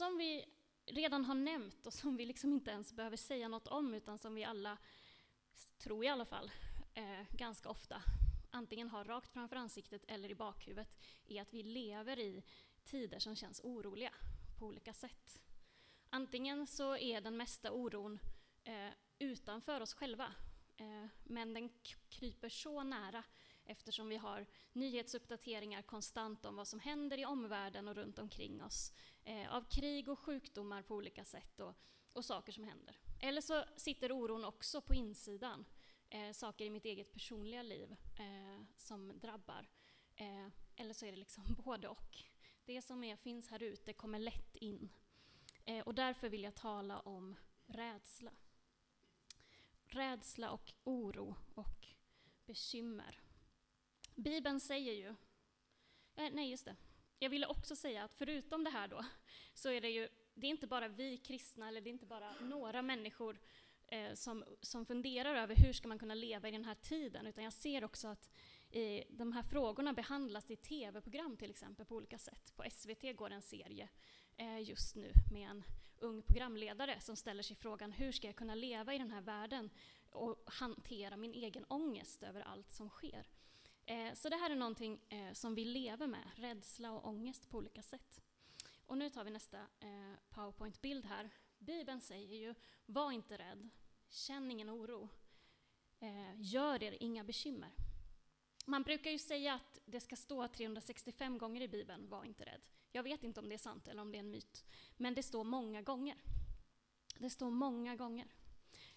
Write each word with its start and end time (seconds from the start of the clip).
som 0.00 0.18
vi 0.18 0.44
redan 0.86 1.24
har 1.24 1.34
nämnt 1.34 1.86
och 1.86 1.92
som 1.92 2.16
vi 2.16 2.26
liksom 2.26 2.52
inte 2.52 2.70
ens 2.70 2.92
behöver 2.92 3.16
säga 3.16 3.48
något 3.48 3.68
om, 3.68 3.94
utan 3.94 4.18
som 4.18 4.34
vi 4.34 4.44
alla, 4.44 4.78
tror 5.78 6.04
i 6.04 6.08
alla 6.08 6.24
fall, 6.24 6.50
eh, 6.94 7.22
ganska 7.30 7.68
ofta 7.68 8.02
antingen 8.50 8.88
har 8.88 9.04
rakt 9.04 9.32
framför 9.32 9.56
ansiktet 9.56 10.04
eller 10.08 10.30
i 10.30 10.34
bakhuvudet, 10.34 10.98
är 11.28 11.42
att 11.42 11.54
vi 11.54 11.62
lever 11.62 12.18
i 12.18 12.42
tider 12.84 13.18
som 13.18 13.36
känns 13.36 13.60
oroliga 13.64 14.12
på 14.58 14.66
olika 14.66 14.92
sätt. 14.92 15.40
Antingen 16.10 16.66
så 16.66 16.96
är 16.96 17.20
den 17.20 17.36
mesta 17.36 17.72
oron 17.72 18.18
eh, 18.64 18.90
utanför 19.18 19.80
oss 19.80 19.94
själva, 19.94 20.34
eh, 20.76 21.06
men 21.24 21.54
den 21.54 21.70
kryper 22.08 22.48
så 22.48 22.82
nära 22.82 23.24
eftersom 23.70 24.08
vi 24.08 24.16
har 24.16 24.46
nyhetsuppdateringar 24.72 25.82
konstant 25.82 26.44
om 26.44 26.56
vad 26.56 26.68
som 26.68 26.80
händer 26.80 27.18
i 27.18 27.24
omvärlden 27.24 27.88
och 27.88 27.94
runt 27.94 28.18
omkring 28.18 28.62
oss. 28.62 28.92
Eh, 29.24 29.54
av 29.54 29.64
krig 29.70 30.08
och 30.08 30.18
sjukdomar 30.18 30.82
på 30.82 30.94
olika 30.94 31.24
sätt 31.24 31.60
och, 31.60 31.74
och, 32.12 32.24
saker 32.24 32.52
som 32.52 32.64
händer. 32.64 32.98
Eller 33.20 33.40
så 33.40 33.64
sitter 33.76 34.12
oron 34.12 34.44
också 34.44 34.80
på 34.80 34.94
insidan. 34.94 35.64
Eh, 36.08 36.32
saker 36.32 36.64
i 36.64 36.70
mitt 36.70 36.84
eget 36.84 37.12
personliga 37.12 37.62
liv 37.62 37.96
eh, 38.18 38.64
som 38.76 39.18
drabbar. 39.20 39.68
Eh, 40.16 40.48
eller 40.76 40.94
så 40.94 41.06
är 41.06 41.10
det 41.10 41.18
liksom 41.18 41.44
både 41.64 41.88
och. 41.88 42.18
Det 42.64 42.82
som 42.82 43.04
är, 43.04 43.16
finns 43.16 43.48
här 43.48 43.62
ute 43.62 43.92
kommer 43.92 44.18
lätt 44.18 44.56
in. 44.56 44.92
Eh, 45.64 45.80
och 45.80 45.94
därför 45.94 46.28
vill 46.28 46.42
jag 46.42 46.54
tala 46.54 47.00
om 47.00 47.36
rädsla. 47.66 48.32
Rädsla 49.86 50.50
och 50.50 50.72
oro 50.84 51.36
och 51.54 51.86
bekymmer. 52.46 53.29
Bibeln 54.22 54.60
säger 54.60 54.92
ju, 54.92 55.08
eh, 56.14 56.32
nej 56.32 56.50
just 56.50 56.64
det, 56.64 56.76
jag 57.18 57.30
ville 57.30 57.46
också 57.46 57.76
säga 57.76 58.04
att 58.04 58.14
förutom 58.14 58.64
det 58.64 58.70
här 58.70 58.88
då, 58.88 59.04
så 59.54 59.68
är 59.68 59.80
det 59.80 59.90
ju, 59.90 60.08
det 60.34 60.46
är 60.46 60.50
inte 60.50 60.66
bara 60.66 60.88
vi 60.88 61.16
kristna, 61.16 61.68
eller 61.68 61.80
det 61.80 61.90
är 61.90 61.92
inte 61.92 62.06
bara 62.06 62.32
några 62.40 62.82
människor 62.82 63.40
eh, 63.88 64.14
som, 64.14 64.44
som 64.60 64.86
funderar 64.86 65.34
över 65.34 65.56
hur 65.56 65.72
ska 65.72 65.88
man 65.88 65.98
kunna 65.98 66.14
leva 66.14 66.48
i 66.48 66.52
den 66.52 66.64
här 66.64 66.74
tiden, 66.74 67.26
utan 67.26 67.44
jag 67.44 67.52
ser 67.52 67.84
också 67.84 68.08
att 68.08 68.30
i, 68.70 69.04
de 69.10 69.32
här 69.32 69.42
frågorna 69.42 69.92
behandlas 69.92 70.50
i 70.50 70.56
tv-program 70.56 71.36
till 71.36 71.50
exempel 71.50 71.86
på 71.86 71.96
olika 71.96 72.18
sätt. 72.18 72.52
På 72.56 72.64
SVT 72.70 73.16
går 73.16 73.30
en 73.30 73.42
serie 73.42 73.88
eh, 74.36 74.62
just 74.62 74.96
nu 74.96 75.12
med 75.32 75.50
en 75.50 75.64
ung 75.98 76.22
programledare 76.22 77.00
som 77.00 77.16
ställer 77.16 77.42
sig 77.42 77.56
frågan 77.56 77.92
hur 77.92 78.12
ska 78.12 78.26
jag 78.26 78.36
kunna 78.36 78.54
leva 78.54 78.94
i 78.94 78.98
den 78.98 79.10
här 79.10 79.20
världen 79.20 79.70
och 80.10 80.42
hantera 80.46 81.16
min 81.16 81.34
egen 81.34 81.64
ångest 81.64 82.22
över 82.22 82.40
allt 82.40 82.70
som 82.70 82.88
sker. 82.88 83.26
Eh, 83.90 84.14
så 84.14 84.28
det 84.28 84.36
här 84.36 84.50
är 84.50 84.56
någonting 84.56 85.00
eh, 85.08 85.32
som 85.32 85.54
vi 85.54 85.64
lever 85.64 86.06
med, 86.06 86.30
rädsla 86.36 86.92
och 86.92 87.08
ångest 87.08 87.48
på 87.48 87.58
olika 87.58 87.82
sätt. 87.82 88.20
Och 88.86 88.98
nu 88.98 89.10
tar 89.10 89.24
vi 89.24 89.30
nästa 89.30 89.58
eh, 89.58 90.14
powerpoint-bild 90.30 91.04
här. 91.04 91.30
Bibeln 91.58 92.00
säger 92.00 92.36
ju, 92.36 92.54
var 92.86 93.12
inte 93.12 93.38
rädd, 93.38 93.68
känn 94.08 94.50
ingen 94.50 94.70
oro, 94.70 95.08
eh, 96.00 96.40
gör 96.40 96.82
er 96.82 96.96
inga 97.00 97.24
bekymmer. 97.24 97.70
Man 98.66 98.82
brukar 98.82 99.10
ju 99.10 99.18
säga 99.18 99.54
att 99.54 99.78
det 99.84 100.00
ska 100.00 100.16
stå 100.16 100.48
365 100.48 101.38
gånger 101.38 101.60
i 101.60 101.68
Bibeln, 101.68 102.08
var 102.08 102.24
inte 102.24 102.44
rädd. 102.44 102.68
Jag 102.92 103.02
vet 103.02 103.24
inte 103.24 103.40
om 103.40 103.48
det 103.48 103.54
är 103.54 103.58
sant 103.58 103.88
eller 103.88 104.02
om 104.02 104.12
det 104.12 104.18
är 104.18 104.20
en 104.20 104.30
myt, 104.30 104.64
men 104.96 105.14
det 105.14 105.22
står 105.22 105.44
många 105.44 105.82
gånger. 105.82 106.16
Det 107.18 107.30
står 107.30 107.50
många 107.50 107.96
gånger. 107.96 108.26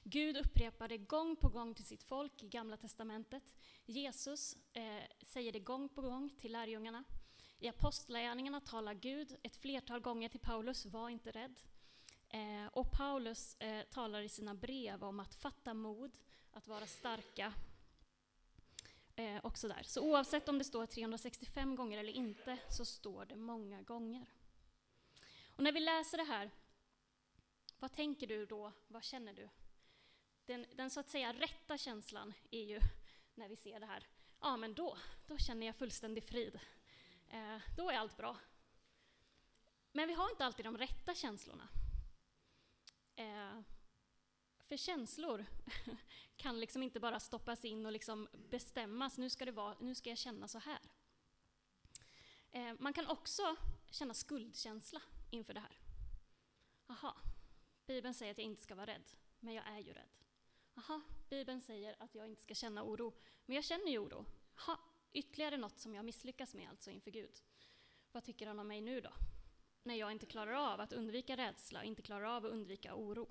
Gud 0.03 0.37
upprepar 0.37 0.87
det 0.87 0.97
gång 0.97 1.35
på 1.35 1.49
gång 1.49 1.75
till 1.75 1.85
sitt 1.85 2.03
folk 2.03 2.43
i 2.43 2.47
Gamla 2.47 2.77
Testamentet. 2.77 3.55
Jesus 3.85 4.57
eh, 4.73 5.03
säger 5.21 5.51
det 5.51 5.59
gång 5.59 5.89
på 5.89 6.01
gång 6.01 6.29
till 6.37 6.51
lärjungarna. 6.51 7.03
I 7.59 7.67
Apostlagärningarna 7.67 8.61
talar 8.61 8.93
Gud 8.93 9.37
ett 9.43 9.55
flertal 9.55 9.99
gånger 9.99 10.29
till 10.29 10.39
Paulus, 10.39 10.85
var 10.85 11.09
inte 11.09 11.31
rädd. 11.31 11.59
Eh, 12.29 12.67
och 12.71 12.91
Paulus 12.91 13.55
eh, 13.55 13.83
talar 13.83 14.21
i 14.21 14.29
sina 14.29 14.55
brev 14.55 15.03
om 15.03 15.19
att 15.19 15.35
fatta 15.35 15.73
mod, 15.73 16.11
att 16.51 16.67
vara 16.67 16.87
starka. 16.87 17.53
Eh, 19.15 19.37
och 19.37 19.57
sådär. 19.57 19.83
Så 19.83 20.01
oavsett 20.01 20.49
om 20.49 20.57
det 20.57 20.63
står 20.63 20.85
365 20.85 21.75
gånger 21.75 21.97
eller 21.97 22.13
inte, 22.13 22.57
så 22.69 22.85
står 22.85 23.25
det 23.25 23.35
många 23.35 23.81
gånger. 23.81 24.25
Och 25.55 25.63
när 25.63 25.71
vi 25.71 25.79
läser 25.79 26.17
det 26.17 26.23
här, 26.23 26.51
vad 27.79 27.93
tänker 27.93 28.27
du 28.27 28.45
då? 28.45 28.71
Vad 28.87 29.03
känner 29.03 29.33
du? 29.33 29.49
Den, 30.45 30.65
den, 30.75 30.89
så 30.89 30.99
att 30.99 31.09
säga 31.09 31.33
rätta 31.33 31.77
känslan 31.77 32.33
är 32.51 32.63
ju 32.63 32.79
när 33.35 33.49
vi 33.49 33.55
ser 33.55 33.79
det 33.79 33.85
här, 33.85 34.07
ja 34.39 34.57
men 34.57 34.73
då, 34.73 34.97
då 35.27 35.37
känner 35.37 35.65
jag 35.65 35.75
fullständig 35.75 36.23
frid. 36.23 36.59
Eh, 37.29 37.57
då 37.77 37.89
är 37.89 37.97
allt 37.97 38.17
bra. 38.17 38.37
Men 39.91 40.07
vi 40.07 40.13
har 40.13 40.29
inte 40.29 40.45
alltid 40.45 40.65
de 40.65 40.77
rätta 40.77 41.15
känslorna. 41.15 41.67
Eh, 43.15 43.61
för 44.59 44.77
känslor 44.77 45.45
kan 46.37 46.59
liksom 46.59 46.83
inte 46.83 46.99
bara 46.99 47.19
stoppas 47.19 47.65
in 47.65 47.85
och 47.85 47.91
liksom 47.91 48.27
bestämmas, 48.49 49.17
nu 49.17 49.29
ska, 49.29 49.45
det 49.45 49.51
vara, 49.51 49.75
nu 49.79 49.95
ska 49.95 50.09
jag 50.09 50.17
känna 50.17 50.47
så 50.47 50.59
här. 50.59 50.79
Eh, 52.51 52.73
man 52.79 52.93
kan 52.93 53.07
också 53.07 53.55
känna 53.89 54.13
skuldkänsla 54.13 55.01
inför 55.29 55.53
det 55.53 55.59
här. 55.59 55.77
Aha, 56.87 57.17
Bibeln 57.85 58.13
säger 58.13 58.31
att 58.31 58.37
jag 58.37 58.45
inte 58.45 58.61
ska 58.61 58.75
vara 58.75 58.87
rädd, 58.87 59.09
men 59.39 59.53
jag 59.53 59.67
är 59.67 59.79
ju 59.79 59.93
rädd. 59.93 60.09
Aha, 60.75 61.01
Bibeln 61.29 61.61
säger 61.61 61.95
att 61.99 62.15
jag 62.15 62.27
inte 62.27 62.41
ska 62.41 62.53
känna 62.53 62.83
oro, 62.83 63.13
men 63.45 63.55
jag 63.55 63.65
känner 63.65 63.87
ju 63.87 63.99
oro. 63.99 64.25
Aha, 64.57 64.79
ytterligare 65.13 65.57
något 65.57 65.79
som 65.79 65.95
jag 65.95 66.05
misslyckas 66.05 66.53
med 66.53 66.69
alltså 66.69 66.91
inför 66.91 67.11
Gud. 67.11 67.41
Vad 68.11 68.23
tycker 68.23 68.47
han 68.47 68.59
om 68.59 68.67
mig 68.67 68.81
nu 68.81 69.01
då? 69.01 69.13
När 69.83 69.95
jag 69.95 70.11
inte 70.11 70.25
klarar 70.25 70.73
av 70.73 70.79
att 70.79 70.93
undvika 70.93 71.37
rädsla, 71.37 71.83
inte 71.83 72.01
klarar 72.01 72.25
av 72.25 72.45
att 72.45 72.51
undvika 72.51 72.95
oro. 72.95 73.29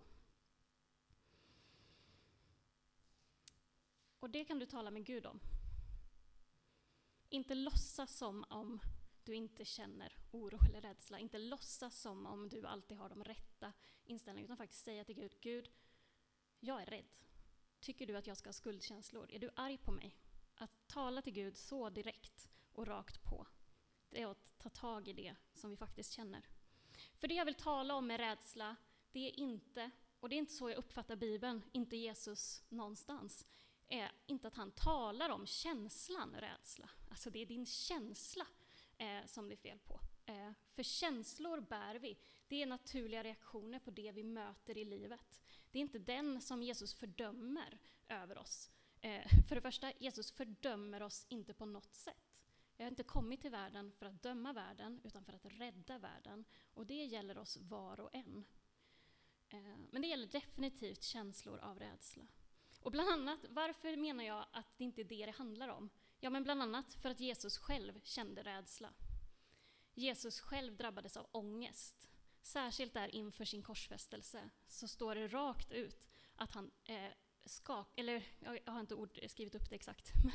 Och 4.20 4.30
det 4.30 4.44
kan 4.44 4.58
du 4.58 4.66
tala 4.66 4.90
med 4.90 5.04
Gud 5.04 5.26
om. 5.26 5.40
Inte 7.28 7.54
låtsas 7.54 8.16
som 8.16 8.44
om 8.50 8.80
du 9.24 9.34
inte 9.34 9.64
känner 9.64 10.16
oro 10.30 10.58
eller 10.68 10.80
rädsla. 10.80 11.18
Inte 11.18 11.38
låtsas 11.38 12.00
som 12.00 12.26
om 12.26 12.48
du 12.48 12.66
alltid 12.66 12.98
har 12.98 13.08
de 13.08 13.24
rätta 13.24 13.72
inställningarna, 14.04 14.44
utan 14.44 14.56
faktiskt 14.56 14.84
säga 14.84 15.04
till 15.04 15.14
Gud, 15.14 15.40
Gud, 15.40 15.70
jag 16.60 16.82
är 16.82 16.86
rädd. 16.86 17.16
Tycker 17.82 18.06
du 18.06 18.16
att 18.16 18.26
jag 18.26 18.36
ska 18.36 18.48
ha 18.48 18.52
skuldkänslor? 18.52 19.30
Är 19.30 19.38
du 19.38 19.50
arg 19.56 19.78
på 19.78 19.92
mig? 19.92 20.16
Att 20.54 20.88
tala 20.88 21.22
till 21.22 21.32
Gud 21.32 21.56
så 21.56 21.90
direkt 21.90 22.48
och 22.72 22.86
rakt 22.86 23.24
på, 23.24 23.46
det 24.10 24.22
är 24.22 24.26
att 24.26 24.58
ta 24.58 24.68
tag 24.68 25.08
i 25.08 25.12
det 25.12 25.34
som 25.54 25.70
vi 25.70 25.76
faktiskt 25.76 26.12
känner. 26.12 26.46
För 27.16 27.28
det 27.28 27.34
jag 27.34 27.44
vill 27.44 27.54
tala 27.54 27.94
om 27.94 28.06
med 28.06 28.20
rädsla, 28.20 28.76
det 29.12 29.18
är 29.26 29.40
inte, 29.40 29.90
och 30.20 30.28
det 30.28 30.34
är 30.34 30.38
inte 30.38 30.52
så 30.52 30.70
jag 30.70 30.78
uppfattar 30.78 31.16
Bibeln, 31.16 31.62
inte 31.72 31.96
Jesus 31.96 32.62
någonstans, 32.68 33.46
är 33.88 34.12
inte 34.26 34.48
att 34.48 34.54
han 34.54 34.70
talar 34.70 35.30
om 35.30 35.46
känslan 35.46 36.34
rädsla. 36.38 36.90
Alltså 37.10 37.30
det 37.30 37.42
är 37.42 37.46
din 37.46 37.66
känsla 37.66 38.46
eh, 38.98 39.26
som 39.26 39.48
det 39.48 39.54
är 39.54 39.56
fel 39.56 39.78
på. 39.78 40.00
Eh, 40.26 40.52
för 40.68 40.82
känslor 40.82 41.60
bär 41.60 41.94
vi. 41.94 42.18
Det 42.48 42.62
är 42.62 42.66
naturliga 42.66 43.22
reaktioner 43.22 43.78
på 43.78 43.90
det 43.90 44.12
vi 44.12 44.24
möter 44.24 44.78
i 44.78 44.84
livet. 44.84 45.40
Det 45.72 45.78
är 45.78 45.80
inte 45.80 45.98
den 45.98 46.40
som 46.40 46.62
Jesus 46.62 46.94
fördömer 46.94 47.78
över 48.08 48.38
oss. 48.38 48.70
Eh, 49.00 49.28
för 49.48 49.54
det 49.54 49.60
första, 49.60 49.92
Jesus 49.98 50.32
fördömer 50.32 51.02
oss 51.02 51.26
inte 51.28 51.54
på 51.54 51.66
något 51.66 51.94
sätt. 51.94 52.32
Jag 52.76 52.84
har 52.84 52.90
inte 52.90 53.02
kommit 53.02 53.40
till 53.40 53.50
världen 53.50 53.92
för 53.92 54.06
att 54.06 54.22
döma 54.22 54.52
världen, 54.52 55.00
utan 55.04 55.24
för 55.24 55.32
att 55.32 55.44
rädda 55.44 55.98
världen. 55.98 56.44
Och 56.74 56.86
det 56.86 57.04
gäller 57.04 57.38
oss 57.38 57.56
var 57.56 58.00
och 58.00 58.10
en. 58.12 58.44
Eh, 59.48 59.78
men 59.90 60.02
det 60.02 60.08
gäller 60.08 60.26
definitivt 60.26 61.02
känslor 61.02 61.58
av 61.58 61.78
rädsla. 61.78 62.26
Och 62.80 62.92
bland 62.92 63.10
annat, 63.10 63.40
varför 63.48 63.96
menar 63.96 64.24
jag 64.24 64.46
att 64.52 64.78
det 64.78 64.84
inte 64.84 65.02
är 65.02 65.04
det 65.04 65.26
det 65.26 65.32
handlar 65.32 65.68
om? 65.68 65.90
Ja, 66.20 66.30
men 66.30 66.44
bland 66.44 66.62
annat 66.62 66.94
för 66.94 67.10
att 67.10 67.20
Jesus 67.20 67.58
själv 67.58 68.00
kände 68.02 68.42
rädsla. 68.42 68.94
Jesus 69.94 70.40
själv 70.40 70.76
drabbades 70.76 71.16
av 71.16 71.26
ångest. 71.32 72.08
Särskilt 72.42 72.94
där 72.94 73.14
inför 73.14 73.44
sin 73.44 73.62
korsfästelse 73.62 74.50
så 74.66 74.88
står 74.88 75.14
det 75.14 75.28
rakt 75.28 75.72
ut 75.72 76.08
att 76.36 76.52
han 76.52 76.70
eh, 76.84 77.10
skak, 77.44 77.92
eller 77.96 78.24
jag 78.38 78.72
har 78.72 78.80
inte 78.80 78.94
ord, 78.94 79.18
skrivit 79.28 79.54
upp 79.54 79.70
det 79.70 79.76
exakt, 79.76 80.12
men 80.24 80.32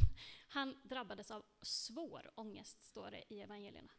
han 0.47 0.77
drabbades 0.83 1.31
av 1.31 1.45
svår 1.61 2.31
ångest, 2.35 2.83
står 2.83 3.11
det 3.11 3.33
i 3.33 3.41
evangelierna. 3.41 3.91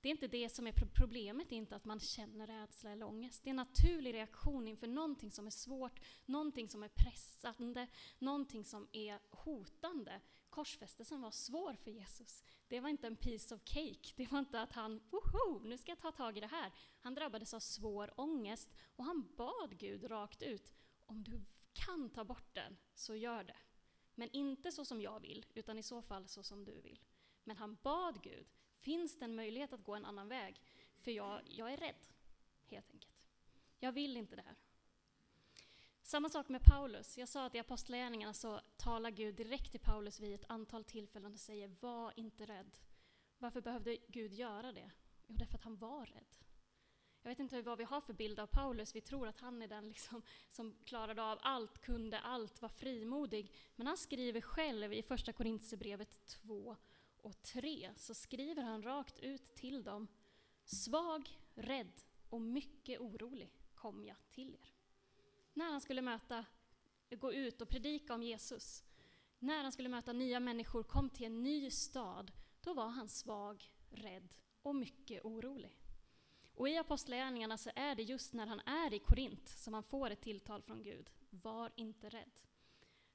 Det 0.00 0.08
är 0.08 0.10
inte 0.10 0.28
det 0.28 0.48
som 0.48 0.66
är 0.66 0.72
problemet, 0.72 1.48
det 1.48 1.54
är 1.54 1.56
inte 1.56 1.76
att 1.76 1.84
man 1.84 2.00
känner 2.00 2.46
rädsla 2.46 2.90
eller 2.90 3.06
ångest. 3.06 3.44
Det 3.44 3.48
är 3.48 3.50
en 3.50 3.56
naturlig 3.56 4.14
reaktion 4.14 4.68
inför 4.68 4.86
någonting 4.86 5.30
som 5.30 5.46
är 5.46 5.50
svårt, 5.50 6.00
någonting 6.26 6.68
som 6.68 6.82
är 6.82 6.88
pressande, 6.88 7.86
någonting 8.18 8.64
som 8.64 8.88
är 8.92 9.20
hotande. 9.30 10.20
Korsfästelsen 10.50 11.20
var 11.20 11.30
svår 11.30 11.74
för 11.74 11.90
Jesus. 11.90 12.44
Det 12.68 12.80
var 12.80 12.88
inte 12.88 13.06
en 13.06 13.16
piece 13.16 13.54
of 13.54 13.60
cake, 13.64 14.12
det 14.16 14.32
var 14.32 14.38
inte 14.38 14.60
att 14.60 14.72
han, 14.72 15.00
woho, 15.10 15.58
nu 15.64 15.78
ska 15.78 15.90
jag 15.90 15.98
ta 15.98 16.12
tag 16.12 16.36
i 16.36 16.40
det 16.40 16.46
här. 16.46 16.72
Han 17.00 17.14
drabbades 17.14 17.54
av 17.54 17.60
svår 17.60 18.20
ångest 18.20 18.70
och 18.96 19.04
han 19.04 19.34
bad 19.36 19.78
Gud 19.78 20.10
rakt 20.10 20.42
ut, 20.42 20.72
om 21.06 21.24
du 21.24 21.44
kan 21.72 22.10
ta 22.10 22.24
bort 22.24 22.54
den, 22.54 22.76
så 22.94 23.16
gör 23.16 23.44
det. 23.44 23.56
Men 24.14 24.30
inte 24.30 24.72
så 24.72 24.84
som 24.84 25.00
jag 25.00 25.20
vill, 25.20 25.46
utan 25.54 25.78
i 25.78 25.82
så 25.82 26.02
fall 26.02 26.28
så 26.28 26.42
som 26.42 26.64
du 26.64 26.80
vill. 26.80 27.00
Men 27.44 27.56
han 27.56 27.78
bad 27.82 28.22
Gud, 28.22 28.46
finns 28.74 29.18
det 29.18 29.24
en 29.24 29.34
möjlighet 29.34 29.72
att 29.72 29.84
gå 29.84 29.94
en 29.94 30.04
annan 30.04 30.28
väg? 30.28 30.62
För 30.96 31.10
jag, 31.10 31.40
jag 31.44 31.72
är 31.72 31.76
rädd. 31.76 32.06
helt 32.66 32.90
enkelt. 32.90 33.16
Jag 33.78 33.92
vill 33.92 34.16
inte 34.16 34.36
det 34.36 34.42
här. 34.42 34.56
Samma 36.10 36.28
sak 36.28 36.48
med 36.48 36.64
Paulus. 36.64 37.18
Jag 37.18 37.28
sa 37.28 37.44
att 37.44 37.54
i 37.54 37.58
Apostlagärningarna 37.58 38.34
så 38.34 38.60
talar 38.76 39.10
Gud 39.10 39.34
direkt 39.34 39.70
till 39.70 39.80
Paulus 39.80 40.20
vid 40.20 40.34
ett 40.34 40.44
antal 40.50 40.84
tillfällen 40.84 41.32
och 41.32 41.40
säger 41.40 41.68
var 41.80 42.12
inte 42.16 42.46
rädd. 42.46 42.76
Varför 43.38 43.60
behövde 43.60 43.96
Gud 44.08 44.32
göra 44.32 44.72
det? 44.72 44.90
Jo, 45.26 45.36
därför 45.36 45.54
att 45.54 45.64
han 45.64 45.76
var 45.76 46.06
rädd. 46.06 46.36
Jag 47.22 47.30
vet 47.30 47.38
inte 47.38 47.62
vad 47.62 47.78
vi 47.78 47.84
har 47.84 48.00
för 48.00 48.12
bild 48.12 48.38
av 48.38 48.46
Paulus. 48.46 48.94
Vi 48.94 49.00
tror 49.00 49.28
att 49.28 49.38
han 49.38 49.62
är 49.62 49.68
den 49.68 49.88
liksom 49.88 50.22
som 50.48 50.76
klarade 50.84 51.22
av 51.22 51.38
allt, 51.42 51.78
kunde 51.78 52.20
allt, 52.20 52.62
var 52.62 52.68
frimodig. 52.68 53.54
Men 53.76 53.86
han 53.86 53.96
skriver 53.96 54.40
själv 54.40 54.92
i 54.92 55.02
Första 55.02 55.32
Korintierbrevet 55.32 56.26
2 56.26 56.76
och 57.16 57.42
3, 57.42 57.90
så 57.96 58.14
skriver 58.14 58.62
han 58.62 58.82
rakt 58.82 59.18
ut 59.18 59.54
till 59.54 59.84
dem. 59.84 60.08
Svag, 60.64 61.38
rädd 61.54 62.02
och 62.28 62.40
mycket 62.40 63.00
orolig 63.00 63.52
kom 63.74 64.04
jag 64.04 64.16
till 64.28 64.54
er. 64.54 64.79
När 65.60 65.70
han 65.70 65.80
skulle 65.80 66.02
möta, 66.02 66.44
gå 67.10 67.32
ut 67.32 67.60
och 67.60 67.68
predika 67.68 68.14
om 68.14 68.22
Jesus, 68.22 68.84
när 69.38 69.62
han 69.62 69.72
skulle 69.72 69.88
möta 69.88 70.12
nya 70.12 70.40
människor, 70.40 70.82
kom 70.82 71.10
till 71.10 71.26
en 71.26 71.42
ny 71.42 71.70
stad, 71.70 72.32
då 72.60 72.74
var 72.74 72.88
han 72.88 73.08
svag, 73.08 73.72
rädd 73.90 74.34
och 74.62 74.74
mycket 74.74 75.24
orolig. 75.24 75.78
Och 76.54 76.68
i 76.68 76.76
Apostlagärningarna 76.76 77.58
så 77.58 77.70
är 77.74 77.94
det 77.94 78.02
just 78.02 78.32
när 78.32 78.46
han 78.46 78.60
är 78.60 78.94
i 78.94 78.98
Korint 78.98 79.48
som 79.48 79.74
han 79.74 79.82
får 79.82 80.10
ett 80.10 80.20
tilltal 80.20 80.62
från 80.62 80.82
Gud. 80.82 81.10
Var 81.30 81.72
inte 81.76 82.08
rädd. 82.08 82.38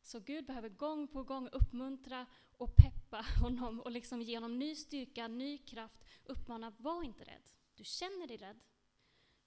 Så 0.02 0.20
Gud 0.20 0.46
behöver 0.46 0.70
gång 0.70 1.08
på 1.08 1.24
gång 1.24 1.50
uppmuntra 1.52 2.26
och 2.58 2.76
peppa 2.76 3.26
honom 3.42 3.80
och 3.80 3.92
liksom 3.92 4.22
ge 4.22 4.36
honom 4.36 4.60
ny 4.60 4.76
styrka, 4.76 5.28
ny 5.28 5.58
kraft, 5.58 6.06
uppmana, 6.26 6.74
var 6.78 7.04
inte 7.04 7.24
rädd. 7.24 7.52
Du 7.76 7.84
känner 7.84 8.28
dig 8.28 8.38
rädd. 8.38 8.60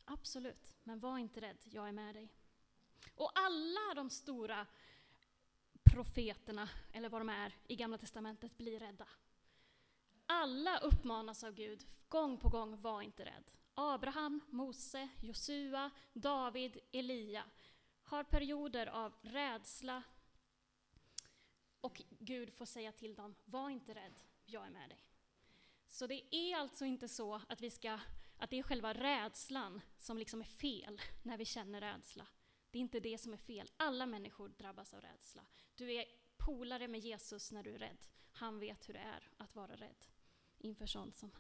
Absolut, 0.04 0.76
men 0.82 1.00
var 1.00 1.18
inte 1.18 1.40
rädd, 1.40 1.58
jag 1.64 1.88
är 1.88 1.92
med 1.92 2.14
dig. 2.14 2.32
Och 3.18 3.30
alla 3.34 3.94
de 3.94 4.10
stora 4.10 4.66
profeterna, 5.82 6.68
eller 6.92 7.08
vad 7.08 7.20
de 7.20 7.28
är, 7.28 7.56
i 7.66 7.76
Gamla 7.76 7.98
Testamentet 7.98 8.58
blir 8.58 8.78
rädda. 8.78 9.08
Alla 10.26 10.78
uppmanas 10.78 11.44
av 11.44 11.54
Gud, 11.54 11.86
gång 12.08 12.38
på 12.38 12.48
gång, 12.48 12.80
var 12.80 13.02
inte 13.02 13.24
rädd. 13.24 13.50
Abraham, 13.74 14.40
Mose, 14.50 15.08
Josua, 15.20 15.90
David, 16.12 16.78
Elia 16.92 17.44
har 18.02 18.24
perioder 18.24 18.86
av 18.86 19.14
rädsla 19.22 20.02
och 21.80 22.02
Gud 22.08 22.52
får 22.52 22.66
säga 22.66 22.92
till 22.92 23.14
dem, 23.14 23.34
var 23.44 23.70
inte 23.70 23.94
rädd, 23.94 24.20
jag 24.46 24.66
är 24.66 24.70
med 24.70 24.88
dig. 24.88 25.04
Så 25.88 26.06
det 26.06 26.34
är 26.34 26.56
alltså 26.56 26.84
inte 26.84 27.08
så 27.08 27.40
att, 27.48 27.60
vi 27.60 27.70
ska, 27.70 27.98
att 28.38 28.50
det 28.50 28.58
är 28.58 28.62
själva 28.62 28.94
rädslan 28.94 29.80
som 29.98 30.18
liksom 30.18 30.40
är 30.40 30.44
fel 30.44 31.00
när 31.22 31.38
vi 31.38 31.44
känner 31.44 31.80
rädsla. 31.80 32.26
Det 32.70 32.78
är 32.78 32.80
inte 32.80 33.00
det 33.00 33.18
som 33.18 33.32
är 33.32 33.36
fel. 33.36 33.70
Alla 33.76 34.06
människor 34.06 34.48
drabbas 34.48 34.94
av 34.94 35.00
rädsla. 35.00 35.42
Du 35.74 35.92
är 35.92 36.04
polare 36.36 36.88
med 36.88 37.00
Jesus 37.00 37.52
när 37.52 37.62
du 37.62 37.74
är 37.74 37.78
rädd. 37.78 38.06
Han 38.32 38.58
vet 38.58 38.88
hur 38.88 38.94
det 38.94 39.00
är 39.00 39.28
att 39.36 39.54
vara 39.54 39.76
rädd 39.76 40.06
inför 40.58 40.86
sånt 40.86 41.16
som... 41.16 41.30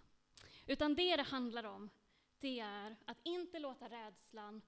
Utan 0.66 0.94
det 0.94 1.16
det 1.16 1.22
handlar 1.22 1.64
om, 1.64 1.90
det 2.38 2.60
är 2.60 2.96
att 3.04 3.18
inte 3.22 3.58
låta 3.58 3.88
rädslan 3.88 4.62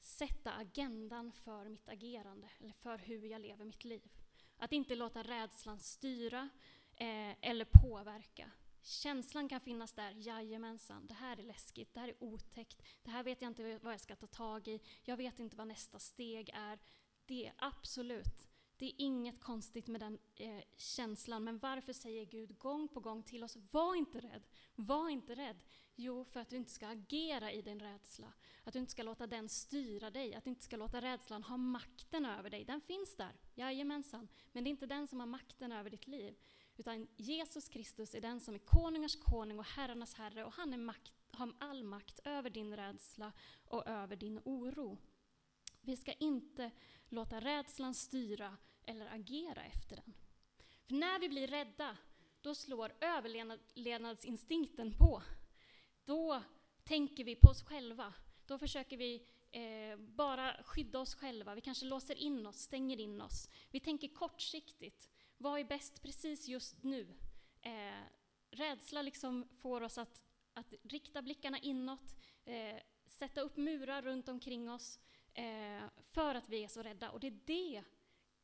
sätta 0.00 0.52
agendan 0.52 1.32
för 1.32 1.68
mitt 1.68 1.88
agerande, 1.88 2.48
eller 2.60 2.72
för 2.72 2.98
hur 2.98 3.24
jag 3.24 3.40
lever 3.40 3.64
mitt 3.64 3.84
liv. 3.84 4.10
Att 4.56 4.72
inte 4.72 4.94
låta 4.94 5.22
rädslan 5.22 5.80
styra 5.80 6.48
eh, 6.96 7.34
eller 7.40 7.64
påverka. 7.64 8.50
Känslan 8.86 9.48
kan 9.48 9.60
finnas 9.60 9.92
där, 9.92 10.14
jajamensan, 10.16 11.06
det 11.06 11.14
här 11.14 11.38
är 11.38 11.42
läskigt, 11.42 11.94
det 11.94 12.00
här 12.00 12.08
är 12.08 12.22
otäckt, 12.22 12.82
det 13.02 13.10
här 13.10 13.24
vet 13.24 13.42
jag 13.42 13.50
inte 13.50 13.78
vad 13.82 13.92
jag 13.92 14.00
ska 14.00 14.16
ta 14.16 14.26
tag 14.26 14.68
i, 14.68 14.80
jag 15.04 15.16
vet 15.16 15.38
inte 15.38 15.56
vad 15.56 15.66
nästa 15.66 15.98
steg 15.98 16.50
är. 16.54 16.78
Det 17.26 17.46
är 17.46 17.54
absolut, 17.56 18.48
det 18.76 18.86
är 18.86 18.92
inget 18.96 19.40
konstigt 19.40 19.86
med 19.86 20.00
den 20.00 20.18
eh, 20.36 20.62
känslan, 20.76 21.44
men 21.44 21.58
varför 21.58 21.92
säger 21.92 22.24
Gud 22.24 22.58
gång 22.58 22.88
på 22.88 23.00
gång 23.00 23.22
till 23.22 23.44
oss, 23.44 23.56
var 23.70 23.94
inte 23.94 24.20
rädd, 24.20 24.46
var 24.74 25.08
inte 25.08 25.34
rädd. 25.34 25.60
Jo, 25.94 26.24
för 26.24 26.40
att 26.40 26.50
du 26.50 26.56
inte 26.56 26.70
ska 26.70 26.88
agera 26.88 27.52
i 27.52 27.62
din 27.62 27.80
rädsla. 27.80 28.32
Att 28.64 28.72
du 28.72 28.78
inte 28.78 28.92
ska 28.92 29.02
låta 29.02 29.26
den 29.26 29.48
styra 29.48 30.10
dig, 30.10 30.34
att 30.34 30.44
du 30.44 30.50
inte 30.50 30.64
ska 30.64 30.76
låta 30.76 31.00
rädslan 31.00 31.42
ha 31.42 31.56
makten 31.56 32.24
över 32.24 32.50
dig. 32.50 32.64
Den 32.64 32.80
finns 32.80 33.16
där, 33.16 33.32
jajamensan, 33.54 34.28
men 34.52 34.64
det 34.64 34.68
är 34.68 34.70
inte 34.70 34.86
den 34.86 35.06
som 35.06 35.20
har 35.20 35.26
makten 35.26 35.72
över 35.72 35.90
ditt 35.90 36.06
liv. 36.06 36.36
Utan 36.76 37.08
Jesus 37.16 37.68
Kristus 37.68 38.14
är 38.14 38.20
den 38.20 38.40
som 38.40 38.54
är 38.54 38.58
konungars 38.58 39.16
konung 39.16 39.58
och 39.58 39.64
herrarnas 39.64 40.14
herre 40.14 40.44
och 40.44 40.52
han 40.52 40.72
är 40.72 40.78
makt, 40.78 41.14
har 41.30 41.52
all 41.58 41.84
makt 41.84 42.20
över 42.24 42.50
din 42.50 42.76
rädsla 42.76 43.32
och 43.64 43.86
över 43.86 44.16
din 44.16 44.40
oro. 44.44 44.98
Vi 45.80 45.96
ska 45.96 46.12
inte 46.12 46.70
låta 47.08 47.40
rädslan 47.40 47.94
styra 47.94 48.56
eller 48.86 49.14
agera 49.14 49.64
efter 49.64 49.96
den. 49.96 50.14
För 50.86 50.94
när 50.94 51.18
vi 51.18 51.28
blir 51.28 51.46
rädda, 51.46 51.96
då 52.40 52.54
slår 52.54 52.92
överlevnadsinstinkten 53.00 54.94
på. 54.98 55.22
Då 56.04 56.42
tänker 56.84 57.24
vi 57.24 57.34
på 57.34 57.50
oss 57.50 57.62
själva. 57.62 58.14
Då 58.46 58.58
försöker 58.58 58.96
vi 58.96 59.26
eh, 59.50 59.98
bara 59.98 60.62
skydda 60.62 60.98
oss 60.98 61.14
själva. 61.14 61.54
Vi 61.54 61.60
kanske 61.60 61.86
låser 61.86 62.14
in 62.14 62.46
oss, 62.46 62.56
stänger 62.56 63.00
in 63.00 63.20
oss. 63.20 63.48
Vi 63.70 63.80
tänker 63.80 64.08
kortsiktigt. 64.08 65.10
Vad 65.38 65.60
är 65.60 65.64
bäst 65.64 66.02
precis 66.02 66.48
just 66.48 66.82
nu? 66.82 67.14
Eh, 67.60 68.04
rädsla 68.50 69.02
liksom 69.02 69.48
får 69.54 69.80
oss 69.80 69.98
att, 69.98 70.24
att 70.54 70.74
rikta 70.82 71.22
blickarna 71.22 71.58
inåt, 71.58 72.16
eh, 72.44 72.76
sätta 73.06 73.40
upp 73.40 73.56
murar 73.56 74.02
runt 74.02 74.28
omkring 74.28 74.70
oss 74.70 75.00
eh, 75.34 75.84
för 76.02 76.34
att 76.34 76.48
vi 76.48 76.64
är 76.64 76.68
så 76.68 76.82
rädda. 76.82 77.10
Och 77.10 77.20
det 77.20 77.26
är 77.26 77.40
det 77.44 77.84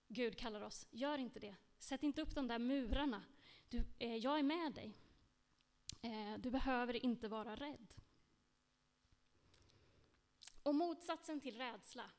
Gud 0.09 0.39
kallar 0.39 0.61
oss. 0.61 0.87
Gör 0.91 1.19
inte 1.19 1.41
det. 1.41 1.57
Sätt 1.79 2.03
inte 2.03 2.23
upp 2.23 2.35
de 2.35 2.49
där 2.49 2.59
murarna. 2.59 3.25
Du, 3.69 3.85
eh, 3.99 4.17
jag 4.17 4.39
är 4.39 4.43
med 4.43 4.73
dig. 4.73 4.99
Eh, 6.03 6.39
du 6.39 6.51
behöver 6.51 7.05
inte 7.05 7.29
vara 7.29 7.57
rädd. 7.57 7.95
Och 10.63 10.75
motsatsen 10.75 11.41
till 11.41 11.57
rädsla, 11.57 12.11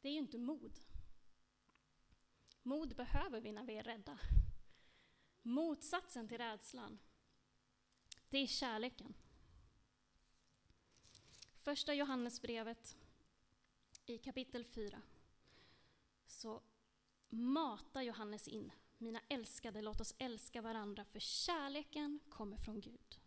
det 0.00 0.08
är 0.08 0.12
ju 0.12 0.18
inte 0.18 0.38
mod. 0.38 0.80
Mod 2.66 2.96
behöver 2.96 3.40
vi 3.40 3.52
när 3.52 3.64
vi 3.64 3.78
är 3.78 3.82
rädda. 3.82 4.18
Motsatsen 5.42 6.28
till 6.28 6.38
rädslan, 6.38 6.98
det 8.30 8.38
är 8.38 8.46
kärleken. 8.46 9.14
Första 11.56 11.94
Johannesbrevet 11.94 12.96
i 14.06 14.18
kapitel 14.18 14.64
4 14.64 15.02
så 16.26 16.62
matar 17.28 18.02
Johannes 18.02 18.48
in 18.48 18.72
mina 18.98 19.20
älskade, 19.28 19.82
låt 19.82 20.00
oss 20.00 20.14
älska 20.18 20.62
varandra, 20.62 21.04
för 21.04 21.20
kärleken 21.20 22.20
kommer 22.28 22.56
från 22.56 22.80
Gud. 22.80 23.18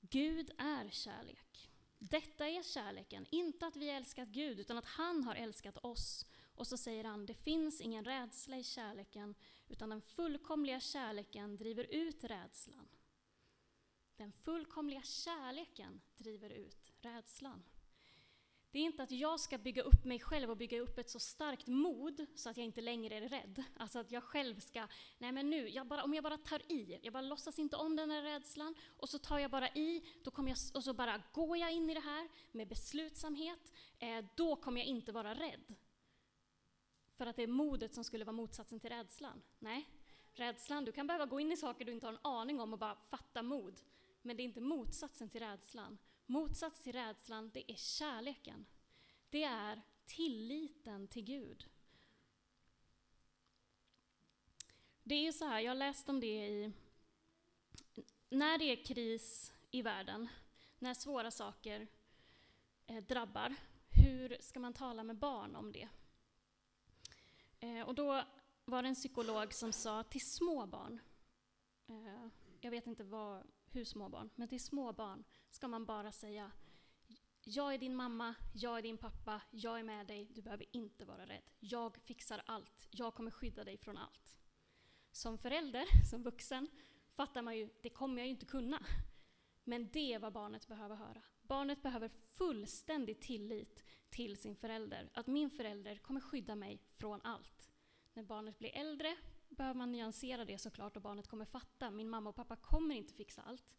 Gud 0.00 0.50
är 0.58 0.90
kärlek. 0.90 1.70
Detta 1.98 2.48
är 2.48 2.62
kärleken, 2.62 3.26
inte 3.30 3.66
att 3.66 3.76
vi 3.76 3.90
älskat 3.90 4.28
Gud, 4.28 4.60
utan 4.60 4.78
att 4.78 4.86
han 4.86 5.24
har 5.24 5.34
älskat 5.34 5.78
oss. 5.78 6.26
Och 6.54 6.66
så 6.66 6.76
säger 6.76 7.04
han, 7.04 7.26
det 7.26 7.34
finns 7.34 7.80
ingen 7.80 8.04
rädsla 8.04 8.58
i 8.58 8.64
kärleken, 8.64 9.34
utan 9.68 9.88
den 9.88 10.02
fullkomliga 10.02 10.80
kärleken 10.80 11.56
driver 11.56 11.84
ut 11.84 12.24
rädslan. 12.24 12.88
Den 14.16 14.32
fullkomliga 14.32 15.02
kärleken 15.02 16.00
driver 16.16 16.50
ut 16.50 16.92
rädslan. 17.00 17.64
Det 18.74 18.78
är 18.78 18.82
inte 18.82 19.02
att 19.02 19.10
jag 19.10 19.40
ska 19.40 19.58
bygga 19.58 19.82
upp 19.82 20.04
mig 20.04 20.20
själv 20.20 20.50
och 20.50 20.56
bygga 20.56 20.80
upp 20.80 20.98
ett 20.98 21.10
så 21.10 21.18
starkt 21.18 21.66
mod 21.66 22.26
så 22.34 22.50
att 22.50 22.56
jag 22.56 22.66
inte 22.66 22.80
längre 22.80 23.14
är 23.14 23.28
rädd. 23.28 23.62
Alltså 23.76 23.98
att 23.98 24.12
jag 24.12 24.22
själv 24.22 24.60
ska, 24.60 24.88
nej 25.18 25.32
men 25.32 25.50
nu, 25.50 25.68
jag 25.68 25.86
bara, 25.86 26.04
om 26.04 26.14
jag 26.14 26.24
bara 26.24 26.38
tar 26.38 26.72
i, 26.72 26.98
jag 27.02 27.12
bara 27.12 27.22
låtsas 27.22 27.58
inte 27.58 27.76
om 27.76 27.96
den 27.96 28.10
här 28.10 28.22
rädslan 28.22 28.74
och 28.96 29.08
så 29.08 29.18
tar 29.18 29.38
jag 29.38 29.50
bara 29.50 29.68
i, 29.68 30.04
då 30.24 30.30
kommer 30.30 30.50
jag, 30.50 30.58
och 30.74 30.84
så 30.84 30.94
bara 30.94 31.22
går 31.32 31.56
jag 31.56 31.72
in 31.72 31.90
i 31.90 31.94
det 31.94 32.00
här 32.00 32.28
med 32.52 32.68
beslutsamhet, 32.68 33.72
eh, 33.98 34.24
då 34.36 34.56
kommer 34.56 34.80
jag 34.80 34.88
inte 34.88 35.12
vara 35.12 35.34
rädd. 35.34 35.74
För 37.14 37.26
att 37.26 37.36
det 37.36 37.42
är 37.42 37.46
modet 37.46 37.94
som 37.94 38.04
skulle 38.04 38.24
vara 38.24 38.36
motsatsen 38.36 38.80
till 38.80 38.90
rädslan. 38.90 39.42
Nej, 39.58 39.88
rädslan, 40.32 40.84
du 40.84 40.92
kan 40.92 41.06
behöva 41.06 41.26
gå 41.26 41.40
in 41.40 41.52
i 41.52 41.56
saker 41.56 41.84
du 41.84 41.92
inte 41.92 42.06
har 42.06 42.12
en 42.12 42.18
aning 42.22 42.60
om 42.60 42.72
och 42.72 42.78
bara 42.78 42.96
fatta 42.96 43.42
mod. 43.42 43.80
Men 44.22 44.36
det 44.36 44.42
är 44.42 44.44
inte 44.44 44.60
motsatsen 44.60 45.28
till 45.28 45.40
rädslan. 45.40 45.98
Motsats 46.26 46.82
till 46.82 46.92
rädslan, 46.92 47.50
det 47.54 47.72
är 47.72 47.76
kärleken. 47.76 48.66
Det 49.30 49.44
är 49.44 49.82
tilliten 50.06 51.08
till 51.08 51.24
Gud. 51.24 51.66
Det 55.02 55.14
är 55.14 55.22
ju 55.22 55.32
så 55.32 55.44
här, 55.44 55.60
jag 55.60 55.70
har 55.70 55.76
läst 55.76 56.08
om 56.08 56.20
det 56.20 56.46
i... 56.46 56.72
När 58.28 58.58
det 58.58 58.64
är 58.64 58.84
kris 58.84 59.52
i 59.70 59.82
världen, 59.82 60.28
när 60.78 60.94
svåra 60.94 61.30
saker 61.30 61.86
eh, 62.86 63.04
drabbar, 63.04 63.54
hur 63.90 64.36
ska 64.40 64.60
man 64.60 64.72
tala 64.72 65.04
med 65.04 65.16
barn 65.16 65.56
om 65.56 65.72
det? 65.72 65.88
Eh, 67.64 67.88
och 67.88 67.94
då 67.94 68.24
var 68.64 68.82
det 68.82 68.88
en 68.88 68.94
psykolog 68.94 69.54
som 69.54 69.72
sa 69.72 70.02
till 70.02 70.26
små 70.26 70.66
barn, 70.66 71.00
eh, 71.88 72.28
jag 72.60 72.70
vet 72.70 72.86
inte 72.86 73.04
vad, 73.04 73.46
hur 73.70 73.84
små 73.84 74.08
barn, 74.08 74.30
men 74.34 74.48
till 74.48 74.64
små 74.64 74.92
barn 74.92 75.24
ska 75.50 75.68
man 75.68 75.84
bara 75.84 76.12
säga 76.12 76.52
jag 77.46 77.74
är 77.74 77.78
din 77.78 77.94
mamma, 77.94 78.34
jag 78.54 78.78
är 78.78 78.82
din 78.82 78.98
pappa, 78.98 79.40
jag 79.50 79.78
är 79.78 79.82
med 79.82 80.06
dig, 80.06 80.30
du 80.34 80.42
behöver 80.42 80.66
inte 80.76 81.04
vara 81.04 81.26
rädd. 81.26 81.50
Jag 81.60 81.96
fixar 81.96 82.42
allt, 82.46 82.88
jag 82.90 83.14
kommer 83.14 83.30
skydda 83.30 83.64
dig 83.64 83.78
från 83.78 83.96
allt. 83.96 84.38
Som 85.12 85.38
förälder, 85.38 86.06
som 86.10 86.22
vuxen, 86.22 86.68
fattar 87.10 87.42
man 87.42 87.56
ju, 87.56 87.68
det 87.82 87.90
kommer 87.90 88.18
jag 88.18 88.26
ju 88.26 88.30
inte 88.30 88.46
kunna. 88.46 88.86
Men 89.64 89.90
det 89.92 90.14
är 90.14 90.18
vad 90.18 90.32
barnet 90.32 90.68
behöver 90.68 90.96
höra. 90.96 91.22
Barnet 91.42 91.82
behöver 91.82 92.08
fullständig 92.08 93.20
tillit 93.20 93.84
till 94.10 94.36
sin 94.36 94.56
förälder. 94.56 95.10
Att 95.14 95.26
min 95.26 95.50
förälder 95.50 95.96
kommer 95.96 96.20
skydda 96.20 96.54
mig 96.54 96.82
från 96.88 97.20
allt. 97.22 97.53
När 98.14 98.22
barnet 98.22 98.58
blir 98.58 98.76
äldre 98.76 99.16
behöver 99.48 99.78
man 99.78 99.92
nyansera 99.92 100.44
det 100.44 100.58
såklart 100.58 100.96
och 100.96 101.02
barnet 101.02 101.26
kommer 101.26 101.44
fatta. 101.44 101.90
Min 101.90 102.10
mamma 102.10 102.30
och 102.30 102.36
pappa 102.36 102.56
kommer 102.56 102.94
inte 102.94 103.14
fixa 103.14 103.42
allt. 103.42 103.76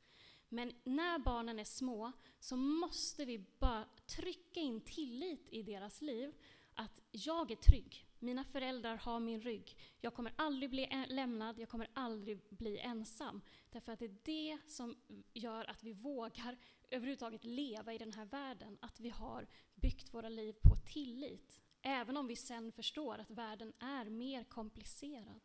Men 0.49 0.73
när 0.83 1.19
barnen 1.19 1.59
är 1.59 1.63
små 1.63 2.11
så 2.39 2.55
måste 2.55 3.25
vi 3.25 3.45
bara 3.59 3.85
trycka 4.07 4.59
in 4.59 4.81
tillit 4.81 5.49
i 5.49 5.63
deras 5.63 6.01
liv. 6.01 6.33
Att 6.73 7.01
jag 7.11 7.51
är 7.51 7.55
trygg, 7.55 8.07
mina 8.19 8.43
föräldrar 8.43 8.95
har 8.95 9.19
min 9.19 9.41
rygg. 9.41 9.77
Jag 10.01 10.13
kommer 10.13 10.33
aldrig 10.35 10.69
bli 10.69 11.05
lämnad, 11.07 11.59
jag 11.59 11.69
kommer 11.69 11.89
aldrig 11.93 12.39
bli 12.49 12.79
ensam. 12.79 13.41
Därför 13.69 13.91
att 13.91 13.99
det 13.99 14.05
är 14.05 14.17
det 14.23 14.57
som 14.67 14.97
gör 15.33 15.69
att 15.69 15.83
vi 15.83 15.93
vågar 15.93 16.57
överhuvudtaget 16.89 17.43
leva 17.43 17.93
i 17.93 17.97
den 17.97 18.13
här 18.13 18.25
världen. 18.25 18.77
Att 18.81 18.99
vi 18.99 19.09
har 19.09 19.47
byggt 19.75 20.13
våra 20.13 20.29
liv 20.29 20.53
på 20.53 20.75
tillit. 20.75 21.61
Även 21.87 22.17
om 22.17 22.27
vi 22.27 22.35
sen 22.35 22.71
förstår 22.71 23.17
att 23.17 23.29
världen 23.29 23.73
är 23.79 24.05
mer 24.05 24.43
komplicerad. 24.43 25.41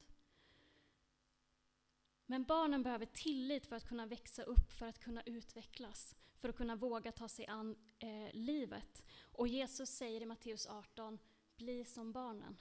Men 2.27 2.45
barnen 2.45 2.83
behöver 2.83 3.07
tillit 3.07 3.67
för 3.67 3.77
att 3.77 3.89
kunna 3.89 4.07
växa 4.07 4.43
upp, 4.43 4.73
för 4.73 4.87
att 4.87 4.99
kunna 4.99 5.23
utvecklas, 5.23 6.17
för 6.37 6.49
att 6.49 6.57
kunna 6.57 6.77
våga 6.77 7.13
ta 7.13 7.29
sig 7.29 7.47
an 7.47 7.77
eh, 7.99 8.29
livet. 8.33 9.03
Och 9.33 9.49
Jesus 9.49 9.91
säger 9.91 10.21
i 10.21 10.27
Matteus 10.27 10.67
18, 10.67 11.19
bli 11.57 11.85
som 11.85 12.13
barnen. 12.13 12.61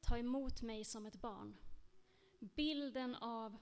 Ta 0.00 0.18
emot 0.18 0.62
mig 0.62 0.84
som 0.84 1.06
ett 1.06 1.20
barn. 1.20 1.56
Bilden 2.40 3.14
av 3.14 3.56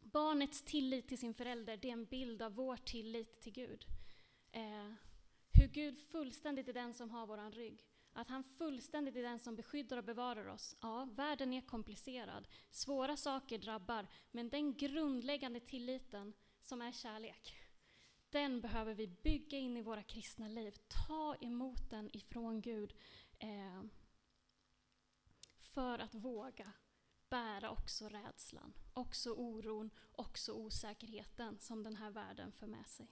barnets 0.00 0.62
tillit 0.62 1.08
till 1.08 1.18
sin 1.18 1.34
förälder, 1.34 1.76
det 1.76 1.88
är 1.88 1.92
en 1.92 2.04
bild 2.04 2.42
av 2.42 2.54
vår 2.54 2.76
tillit 2.76 3.40
till 3.40 3.52
Gud. 3.52 3.86
Eh, 4.52 4.92
hur 5.52 5.68
Gud 5.68 5.98
fullständigt 5.98 6.68
är 6.68 6.72
den 6.72 6.94
som 6.94 7.10
har 7.10 7.26
våran 7.26 7.52
rygg. 7.52 7.89
Att 8.12 8.28
han 8.28 8.44
fullständigt 8.44 9.16
är 9.16 9.22
den 9.22 9.38
som 9.38 9.56
beskyddar 9.56 9.96
och 9.96 10.04
bevarar 10.04 10.46
oss. 10.46 10.76
Ja, 10.80 11.08
världen 11.12 11.52
är 11.52 11.60
komplicerad. 11.60 12.48
Svåra 12.70 13.16
saker 13.16 13.58
drabbar. 13.58 14.06
Men 14.30 14.48
den 14.48 14.76
grundläggande 14.76 15.60
tilliten 15.60 16.32
som 16.60 16.82
är 16.82 16.92
kärlek, 16.92 17.54
den 18.30 18.60
behöver 18.60 18.94
vi 18.94 19.06
bygga 19.06 19.58
in 19.58 19.76
i 19.76 19.82
våra 19.82 20.02
kristna 20.02 20.48
liv. 20.48 20.74
Ta 21.06 21.36
emot 21.40 21.90
den 21.90 22.16
ifrån 22.16 22.60
Gud. 22.60 22.94
Eh, 23.38 23.82
för 25.58 25.98
att 25.98 26.14
våga 26.14 26.72
bära 27.28 27.70
också 27.70 28.08
rädslan, 28.08 28.74
också 28.92 29.32
oron, 29.32 29.90
också 30.12 30.52
osäkerheten 30.52 31.58
som 31.58 31.82
den 31.82 31.96
här 31.96 32.10
världen 32.10 32.52
för 32.52 32.66
med 32.66 32.88
sig. 32.88 33.08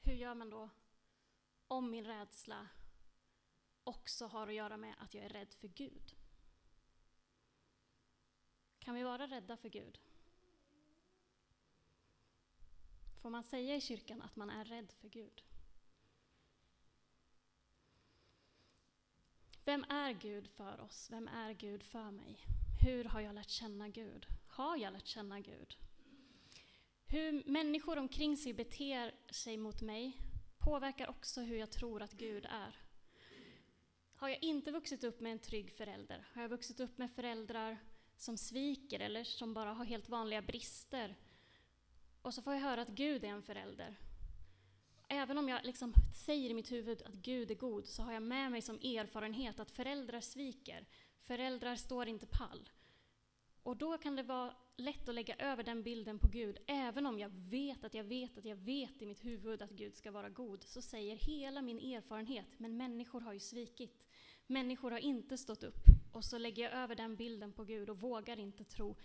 Hur 0.00 0.12
gör 0.12 0.34
man 0.34 0.50
då 0.50 0.70
om 1.70 1.90
min 1.90 2.04
rädsla 2.04 2.68
också 3.84 4.26
har 4.26 4.48
att 4.48 4.54
göra 4.54 4.76
med 4.76 4.94
att 4.98 5.14
jag 5.14 5.24
är 5.24 5.28
rädd 5.28 5.54
för 5.54 5.68
Gud? 5.68 6.16
Kan 8.78 8.94
vi 8.94 9.02
vara 9.02 9.26
rädda 9.26 9.56
för 9.56 9.68
Gud? 9.68 10.00
Får 13.22 13.30
man 13.30 13.44
säga 13.44 13.76
i 13.76 13.80
kyrkan 13.80 14.22
att 14.22 14.36
man 14.36 14.50
är 14.50 14.64
rädd 14.64 14.92
för 14.92 15.08
Gud? 15.08 15.44
Vem 19.64 19.84
är 19.84 20.12
Gud 20.12 20.48
för 20.48 20.80
oss? 20.80 21.10
Vem 21.10 21.28
är 21.28 21.52
Gud 21.52 21.82
för 21.82 22.10
mig? 22.10 22.38
Hur 22.82 23.04
har 23.04 23.20
jag 23.20 23.34
lärt 23.34 23.50
känna 23.50 23.88
Gud? 23.88 24.26
Har 24.46 24.76
jag 24.76 24.92
lärt 24.92 25.06
känna 25.06 25.40
Gud? 25.40 25.76
Hur 27.06 27.44
människor 27.46 27.98
omkring 27.98 28.36
sig 28.36 28.52
beter 28.54 29.14
sig 29.30 29.56
mot 29.56 29.82
mig 29.82 30.29
påverkar 30.60 31.08
också 31.08 31.40
hur 31.40 31.56
jag 31.56 31.70
tror 31.70 32.02
att 32.02 32.12
Gud 32.12 32.44
är. 32.44 32.76
Har 34.14 34.28
jag 34.28 34.42
inte 34.42 34.70
vuxit 34.70 35.04
upp 35.04 35.20
med 35.20 35.32
en 35.32 35.38
trygg 35.38 35.72
förälder? 35.72 36.28
Har 36.34 36.42
jag 36.42 36.48
vuxit 36.48 36.80
upp 36.80 36.98
med 36.98 37.10
föräldrar 37.10 37.78
som 38.16 38.36
sviker 38.36 39.00
eller 39.00 39.24
som 39.24 39.54
bara 39.54 39.72
har 39.72 39.84
helt 39.84 40.08
vanliga 40.08 40.42
brister? 40.42 41.16
Och 42.22 42.34
så 42.34 42.42
får 42.42 42.52
jag 42.52 42.60
höra 42.60 42.82
att 42.82 42.88
Gud 42.88 43.24
är 43.24 43.28
en 43.28 43.42
förälder 43.42 43.96
även 45.10 45.38
om 45.38 45.48
jag 45.48 45.64
liksom 45.64 45.94
säger 46.14 46.50
i 46.50 46.54
mitt 46.54 46.72
huvud 46.72 47.02
att 47.02 47.14
Gud 47.14 47.50
är 47.50 47.54
god, 47.54 47.86
så 47.86 48.02
har 48.02 48.12
jag 48.12 48.22
med 48.22 48.50
mig 48.50 48.62
som 48.62 48.76
erfarenhet 48.76 49.60
att 49.60 49.70
föräldrar 49.70 50.20
sviker. 50.20 50.86
Föräldrar 51.20 51.76
står 51.76 52.08
inte 52.08 52.26
pall. 52.26 52.68
Och 53.62 53.76
då 53.76 53.98
kan 53.98 54.16
det 54.16 54.22
vara 54.22 54.54
lätt 54.80 55.08
att 55.08 55.14
lägga 55.14 55.34
över 55.36 55.62
den 55.62 55.82
bilden 55.82 56.18
på 56.18 56.28
Gud. 56.28 56.58
Även 56.66 57.06
om 57.06 57.18
jag 57.18 57.28
vet 57.50 57.84
att 57.84 57.94
jag 57.94 58.04
vet 58.04 58.38
att 58.38 58.44
jag 58.44 58.56
vet 58.56 59.02
i 59.02 59.06
mitt 59.06 59.24
huvud 59.24 59.62
att 59.62 59.70
Gud 59.70 59.96
ska 59.96 60.10
vara 60.10 60.28
god, 60.28 60.62
så 60.62 60.82
säger 60.82 61.16
hela 61.16 61.62
min 61.62 61.78
erfarenhet, 61.78 62.58
men 62.58 62.76
människor 62.76 63.20
har 63.20 63.32
ju 63.32 63.40
svikit. 63.40 64.06
Människor 64.46 64.90
har 64.90 64.98
inte 64.98 65.38
stått 65.38 65.62
upp. 65.62 65.84
Och 66.12 66.24
så 66.24 66.38
lägger 66.38 66.62
jag 66.62 66.72
över 66.72 66.94
den 66.94 67.16
bilden 67.16 67.52
på 67.52 67.64
Gud 67.64 67.90
och 67.90 68.00
vågar 68.00 68.38
inte 68.38 68.64
tro 68.64 68.96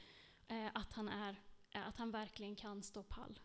eh, 0.48 0.68
att, 0.74 0.94
han 0.94 1.10
är, 1.10 1.36
eh, 1.72 1.88
att 1.88 1.98
han 1.98 2.12
verkligen 2.12 2.56
kan 2.56 2.84
stå 2.84 3.04
pall. 3.04 3.40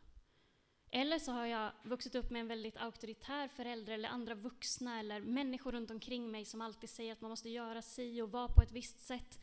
Eller 0.90 1.18
så 1.18 1.32
har 1.32 1.46
jag 1.46 1.72
vuxit 1.82 2.14
upp 2.14 2.30
med 2.30 2.40
en 2.40 2.48
väldigt 2.48 2.76
auktoritär 2.76 3.48
förälder 3.48 3.92
eller 3.92 4.08
andra 4.08 4.34
vuxna 4.34 5.00
eller 5.00 5.20
människor 5.20 5.72
runt 5.72 5.90
omkring 5.90 6.30
mig 6.30 6.44
som 6.44 6.60
alltid 6.60 6.90
säger 6.90 7.12
att 7.12 7.20
man 7.20 7.30
måste 7.30 7.50
göra 7.50 7.82
si 7.82 8.22
och 8.22 8.32
vara 8.32 8.48
på 8.48 8.62
ett 8.62 8.72
visst 8.72 9.00
sätt. 9.00 9.38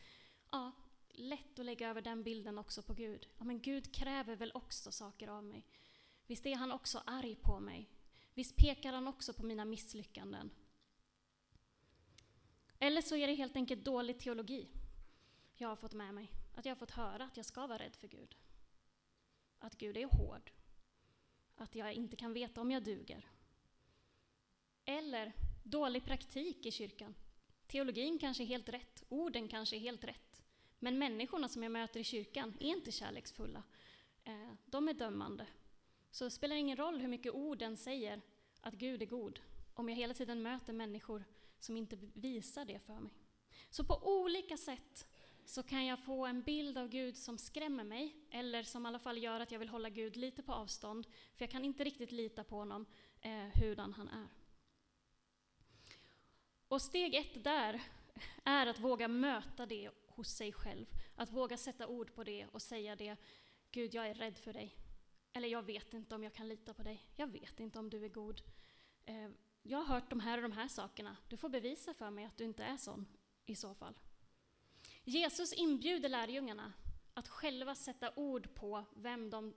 Ja, 0.50 0.72
lätt 1.18 1.58
att 1.58 1.66
lägga 1.66 1.88
över 1.88 2.00
den 2.00 2.22
bilden 2.22 2.58
också 2.58 2.82
på 2.82 2.94
Gud. 2.94 3.28
Ja, 3.38 3.44
men 3.44 3.60
Gud 3.60 3.94
kräver 3.94 4.36
väl 4.36 4.52
också 4.54 4.92
saker 4.92 5.28
av 5.28 5.44
mig. 5.44 5.66
Visst 6.26 6.46
är 6.46 6.56
han 6.56 6.72
också 6.72 7.02
arg 7.06 7.34
på 7.34 7.60
mig? 7.60 7.88
Visst 8.34 8.56
pekar 8.56 8.92
han 8.92 9.08
också 9.08 9.32
på 9.32 9.46
mina 9.46 9.64
misslyckanden? 9.64 10.50
Eller 12.78 13.02
så 13.02 13.16
är 13.16 13.26
det 13.26 13.34
helt 13.34 13.56
enkelt 13.56 13.84
dålig 13.84 14.18
teologi 14.18 14.68
jag 15.56 15.68
har 15.68 15.76
fått 15.76 15.94
med 15.94 16.14
mig. 16.14 16.32
Att 16.54 16.64
jag 16.64 16.70
har 16.70 16.78
fått 16.78 16.90
höra 16.90 17.24
att 17.24 17.36
jag 17.36 17.46
ska 17.46 17.66
vara 17.66 17.78
rädd 17.78 17.96
för 17.96 18.08
Gud. 18.08 18.36
Att 19.58 19.78
Gud 19.78 19.96
är 19.96 20.06
hård 20.06 20.50
att 21.60 21.74
jag 21.74 21.92
inte 21.92 22.16
kan 22.16 22.32
veta 22.32 22.60
om 22.60 22.70
jag 22.70 22.82
duger. 22.82 23.26
Eller 24.84 25.32
dålig 25.62 26.04
praktik 26.04 26.66
i 26.66 26.70
kyrkan. 26.70 27.14
Teologin 27.66 28.18
kanske 28.18 28.42
är 28.42 28.46
helt 28.46 28.68
rätt, 28.68 29.02
orden 29.08 29.48
kanske 29.48 29.76
är 29.76 29.80
helt 29.80 30.04
rätt. 30.04 30.27
Men 30.78 30.98
människorna 30.98 31.48
som 31.48 31.62
jag 31.62 31.72
möter 31.72 32.00
i 32.00 32.04
kyrkan 32.04 32.56
är 32.60 32.66
inte 32.66 32.92
kärleksfulla. 32.92 33.62
Eh, 34.24 34.52
de 34.66 34.88
är 34.88 34.94
dömande. 34.94 35.46
Så 36.10 36.24
det 36.24 36.30
spelar 36.30 36.56
ingen 36.56 36.76
roll 36.76 37.00
hur 37.00 37.08
mycket 37.08 37.32
orden 37.32 37.76
säger 37.76 38.20
att 38.60 38.74
Gud 38.74 39.02
är 39.02 39.06
god, 39.06 39.40
om 39.74 39.88
jag 39.88 39.96
hela 39.96 40.14
tiden 40.14 40.42
möter 40.42 40.72
människor 40.72 41.24
som 41.58 41.76
inte 41.76 41.96
visar 42.14 42.64
det 42.64 42.78
för 42.78 43.00
mig. 43.00 43.12
Så 43.70 43.84
på 43.84 44.00
olika 44.02 44.56
sätt 44.56 45.06
så 45.44 45.62
kan 45.62 45.86
jag 45.86 45.98
få 45.98 46.26
en 46.26 46.42
bild 46.42 46.78
av 46.78 46.88
Gud 46.88 47.16
som 47.16 47.38
skrämmer 47.38 47.84
mig, 47.84 48.16
eller 48.30 48.62
som 48.62 48.86
i 48.86 48.88
alla 48.88 48.98
fall 48.98 49.18
gör 49.18 49.40
att 49.40 49.52
jag 49.52 49.58
vill 49.58 49.68
hålla 49.68 49.88
Gud 49.90 50.16
lite 50.16 50.42
på 50.42 50.52
avstånd, 50.52 51.06
för 51.34 51.44
jag 51.44 51.50
kan 51.50 51.64
inte 51.64 51.84
riktigt 51.84 52.12
lita 52.12 52.44
på 52.44 52.56
honom, 52.56 52.86
eh, 53.20 53.60
hurdan 53.60 53.92
han 53.92 54.08
är. 54.08 54.28
Och 56.68 56.82
steg 56.82 57.14
ett 57.14 57.44
där 57.44 57.82
är 58.44 58.66
att 58.66 58.80
våga 58.80 59.08
möta 59.08 59.66
det 59.66 59.90
hos 60.18 60.28
sig 60.28 60.52
själv. 60.52 60.86
Att 61.14 61.32
våga 61.32 61.56
sätta 61.56 61.86
ord 61.86 62.14
på 62.14 62.24
det 62.24 62.46
och 62.46 62.62
säga 62.62 62.96
det, 62.96 63.16
Gud 63.70 63.94
jag 63.94 64.08
är 64.08 64.14
rädd 64.14 64.38
för 64.38 64.52
dig. 64.52 64.76
Eller 65.32 65.48
jag 65.48 65.62
vet 65.62 65.94
inte 65.94 66.14
om 66.14 66.24
jag 66.24 66.34
kan 66.34 66.48
lita 66.48 66.74
på 66.74 66.82
dig. 66.82 67.06
Jag 67.16 67.26
vet 67.26 67.60
inte 67.60 67.78
om 67.78 67.90
du 67.90 68.04
är 68.04 68.08
god. 68.08 68.42
Eh, 69.04 69.30
jag 69.62 69.78
har 69.78 69.84
hört 69.84 70.10
de 70.10 70.20
här 70.20 70.38
och 70.38 70.42
de 70.42 70.52
här 70.52 70.68
sakerna. 70.68 71.16
Du 71.28 71.36
får 71.36 71.48
bevisa 71.48 71.94
för 71.94 72.10
mig 72.10 72.24
att 72.24 72.36
du 72.36 72.44
inte 72.44 72.64
är 72.64 72.76
sån 72.76 73.06
i 73.46 73.54
så 73.54 73.74
fall. 73.74 73.98
Jesus 75.04 75.52
inbjuder 75.52 76.08
lärjungarna 76.08 76.72
att 77.14 77.28
själva 77.28 77.74
sätta 77.74 78.12
ord 78.16 78.54
på 78.54 78.84
vem 78.96 79.30
de 79.30 79.54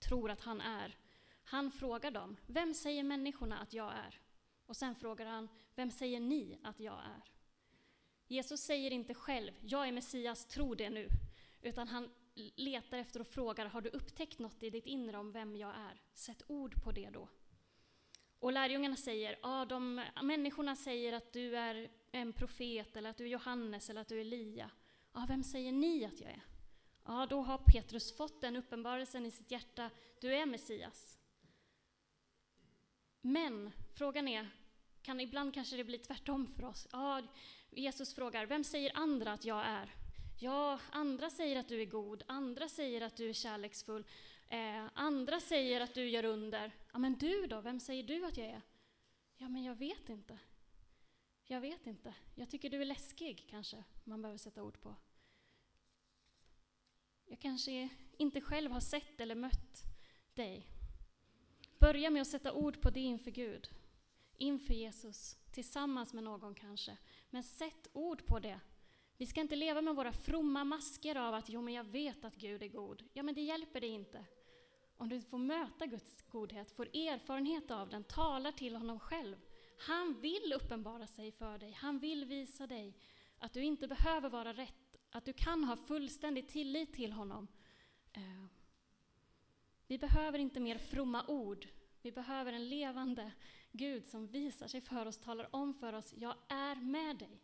tror 0.00 0.30
att 0.30 0.40
han 0.40 0.60
är. 0.60 0.98
Han 1.44 1.70
frågar 1.70 2.10
dem, 2.10 2.36
vem 2.46 2.74
säger 2.74 3.02
människorna 3.02 3.58
att 3.58 3.72
jag 3.72 3.92
är? 3.92 4.20
Och 4.66 4.76
sen 4.76 4.94
frågar 4.94 5.26
han, 5.26 5.48
vem 5.74 5.90
säger 5.90 6.20
ni 6.20 6.58
att 6.62 6.80
jag 6.80 6.98
är? 6.98 7.33
Jesus 8.28 8.60
säger 8.60 8.90
inte 8.90 9.14
själv, 9.14 9.52
jag 9.60 9.88
är 9.88 9.92
Messias, 9.92 10.46
tro 10.46 10.74
det 10.74 10.90
nu. 10.90 11.08
Utan 11.62 11.88
han 11.88 12.10
letar 12.56 12.98
efter 12.98 13.20
och 13.20 13.26
frågar, 13.26 13.66
har 13.66 13.80
du 13.80 13.90
upptäckt 13.90 14.38
något 14.38 14.62
i 14.62 14.70
ditt 14.70 14.86
inre 14.86 15.18
om 15.18 15.32
vem 15.32 15.56
jag 15.56 15.70
är? 15.70 16.02
Sätt 16.14 16.42
ord 16.46 16.82
på 16.84 16.92
det 16.92 17.10
då. 17.10 17.28
Och 18.38 18.52
lärjungarna 18.52 18.96
säger, 18.96 19.38
ja, 19.42 19.64
de, 19.64 20.04
människorna 20.22 20.76
säger 20.76 21.12
att 21.12 21.32
du 21.32 21.56
är 21.56 21.88
en 22.12 22.32
profet, 22.32 22.96
eller 22.96 23.10
att 23.10 23.16
du 23.16 23.24
är 23.24 23.28
Johannes, 23.28 23.90
eller 23.90 24.00
att 24.00 24.08
du 24.08 24.16
är 24.16 24.20
Elia. 24.20 24.70
Ja, 25.12 25.24
vem 25.28 25.42
säger 25.42 25.72
ni 25.72 26.04
att 26.04 26.20
jag 26.20 26.30
är? 26.30 26.44
ja 27.04 27.26
då 27.30 27.42
har 27.42 27.58
Petrus 27.58 28.16
fått 28.16 28.40
den 28.40 28.56
uppenbarelsen 28.56 29.26
i 29.26 29.30
sitt 29.30 29.50
hjärta, 29.50 29.90
du 30.20 30.34
är 30.34 30.46
Messias. 30.46 31.18
Men 33.20 33.70
frågan 33.92 34.28
är, 34.28 34.50
kan 35.04 35.20
ibland 35.20 35.54
kanske 35.54 35.76
det 35.76 35.84
bli 35.84 35.98
tvärtom 35.98 36.46
för 36.46 36.64
oss. 36.64 36.88
Ja, 36.92 37.22
Jesus 37.70 38.14
frågar, 38.14 38.46
vem 38.46 38.64
säger 38.64 38.92
andra 38.94 39.32
att 39.32 39.44
jag 39.44 39.66
är? 39.66 39.94
Ja, 40.40 40.78
andra 40.90 41.30
säger 41.30 41.56
att 41.56 41.68
du 41.68 41.82
är 41.82 41.86
god, 41.86 42.22
andra 42.26 42.68
säger 42.68 43.00
att 43.00 43.16
du 43.16 43.28
är 43.28 43.32
kärleksfull, 43.32 44.04
eh, 44.48 44.84
andra 44.94 45.40
säger 45.40 45.80
att 45.80 45.94
du 45.94 46.08
gör 46.08 46.24
under. 46.24 46.72
Ja, 46.92 46.98
men 46.98 47.14
du 47.14 47.46
då, 47.46 47.60
vem 47.60 47.80
säger 47.80 48.02
du 48.02 48.24
att 48.24 48.36
jag 48.36 48.46
är? 48.46 48.62
Ja, 49.36 49.48
men 49.48 49.64
jag 49.64 49.74
vet 49.74 50.08
inte. 50.08 50.38
Jag 51.46 51.60
vet 51.60 51.86
inte. 51.86 52.14
Jag 52.34 52.50
tycker 52.50 52.70
du 52.70 52.80
är 52.80 52.84
läskig, 52.84 53.46
kanske 53.50 53.84
man 54.04 54.22
behöver 54.22 54.38
sätta 54.38 54.62
ord 54.62 54.80
på. 54.80 54.94
Jag 57.24 57.40
kanske 57.40 57.88
inte 58.16 58.40
själv 58.40 58.72
har 58.72 58.80
sett 58.80 59.20
eller 59.20 59.34
mött 59.34 59.82
dig. 60.34 60.66
Börja 61.78 62.10
med 62.10 62.22
att 62.22 62.28
sätta 62.28 62.52
ord 62.52 62.80
på 62.80 62.90
det 62.90 63.00
inför 63.00 63.30
Gud, 63.30 63.68
inför 64.38 64.74
Jesus, 64.74 65.36
tillsammans 65.50 66.12
med 66.12 66.24
någon 66.24 66.54
kanske. 66.54 66.96
Men 67.30 67.42
sätt 67.42 67.88
ord 67.92 68.26
på 68.26 68.38
det. 68.38 68.60
Vi 69.16 69.26
ska 69.26 69.40
inte 69.40 69.56
leva 69.56 69.82
med 69.82 69.94
våra 69.94 70.12
fromma 70.12 70.64
masker 70.64 71.16
av 71.16 71.34
att 71.34 71.48
jo, 71.48 71.62
men 71.62 71.74
jag 71.74 71.84
vet 71.84 72.24
att 72.24 72.36
Gud 72.36 72.62
är 72.62 72.68
god. 72.68 73.04
Ja, 73.12 73.22
men 73.22 73.34
det 73.34 73.40
hjälper 73.40 73.80
dig 73.80 73.90
inte. 73.90 74.24
Om 74.96 75.08
du 75.08 75.20
får 75.20 75.38
möta 75.38 75.86
Guds 75.86 76.22
godhet, 76.22 76.70
får 76.70 76.86
erfarenhet 76.86 77.70
av 77.70 77.88
den, 77.88 78.04
talar 78.04 78.52
till 78.52 78.76
honom 78.76 79.00
själv. 79.00 79.36
Han 79.78 80.20
vill 80.20 80.52
uppenbara 80.52 81.06
sig 81.06 81.32
för 81.32 81.58
dig. 81.58 81.72
Han 81.72 81.98
vill 81.98 82.24
visa 82.24 82.66
dig 82.66 82.96
att 83.38 83.52
du 83.52 83.62
inte 83.62 83.88
behöver 83.88 84.28
vara 84.28 84.52
rätt, 84.52 84.98
att 85.10 85.24
du 85.24 85.32
kan 85.32 85.64
ha 85.64 85.76
fullständig 85.76 86.48
tillit 86.48 86.94
till 86.94 87.12
honom. 87.12 87.48
Eh, 88.12 88.44
vi 89.86 89.98
behöver 89.98 90.38
inte 90.38 90.60
mer 90.60 90.78
fromma 90.78 91.26
ord. 91.26 91.68
Vi 92.02 92.12
behöver 92.12 92.52
en 92.52 92.68
levande 92.68 93.32
Gud 93.76 94.06
som 94.06 94.26
visar 94.26 94.68
sig 94.68 94.80
för 94.80 95.06
oss, 95.06 95.18
talar 95.18 95.48
om 95.54 95.74
för 95.74 95.92
oss, 95.92 96.14
jag 96.16 96.34
är 96.48 96.76
med 96.76 97.16
dig. 97.16 97.40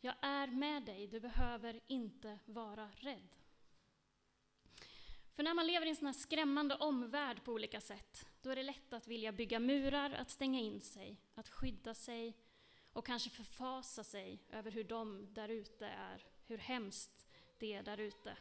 Jag 0.00 0.14
är 0.20 0.46
med 0.46 0.82
dig, 0.82 1.06
du 1.06 1.20
behöver 1.20 1.80
inte 1.86 2.38
vara 2.46 2.90
rädd. 2.96 3.28
För 5.34 5.42
när 5.42 5.54
man 5.54 5.66
lever 5.66 5.86
i 5.86 5.88
en 5.88 5.96
sån 5.96 6.06
här 6.06 6.12
skrämmande 6.12 6.74
omvärld 6.74 7.44
på 7.44 7.52
olika 7.52 7.80
sätt, 7.80 8.26
då 8.42 8.50
är 8.50 8.56
det 8.56 8.62
lätt 8.62 8.92
att 8.92 9.06
vilja 9.06 9.32
bygga 9.32 9.58
murar, 9.58 10.10
att 10.10 10.30
stänga 10.30 10.60
in 10.60 10.80
sig, 10.80 11.20
att 11.34 11.48
skydda 11.48 11.94
sig 11.94 12.36
och 12.92 13.06
kanske 13.06 13.30
förfasa 13.30 14.04
sig 14.04 14.38
över 14.50 14.70
hur 14.70 14.84
de 14.84 15.34
där 15.34 15.48
ute 15.48 15.86
är, 15.86 16.26
hur 16.46 16.58
hemskt 16.58 17.26
det 17.58 17.72
är 17.72 17.82
där 17.82 17.98
ute. 17.98 18.36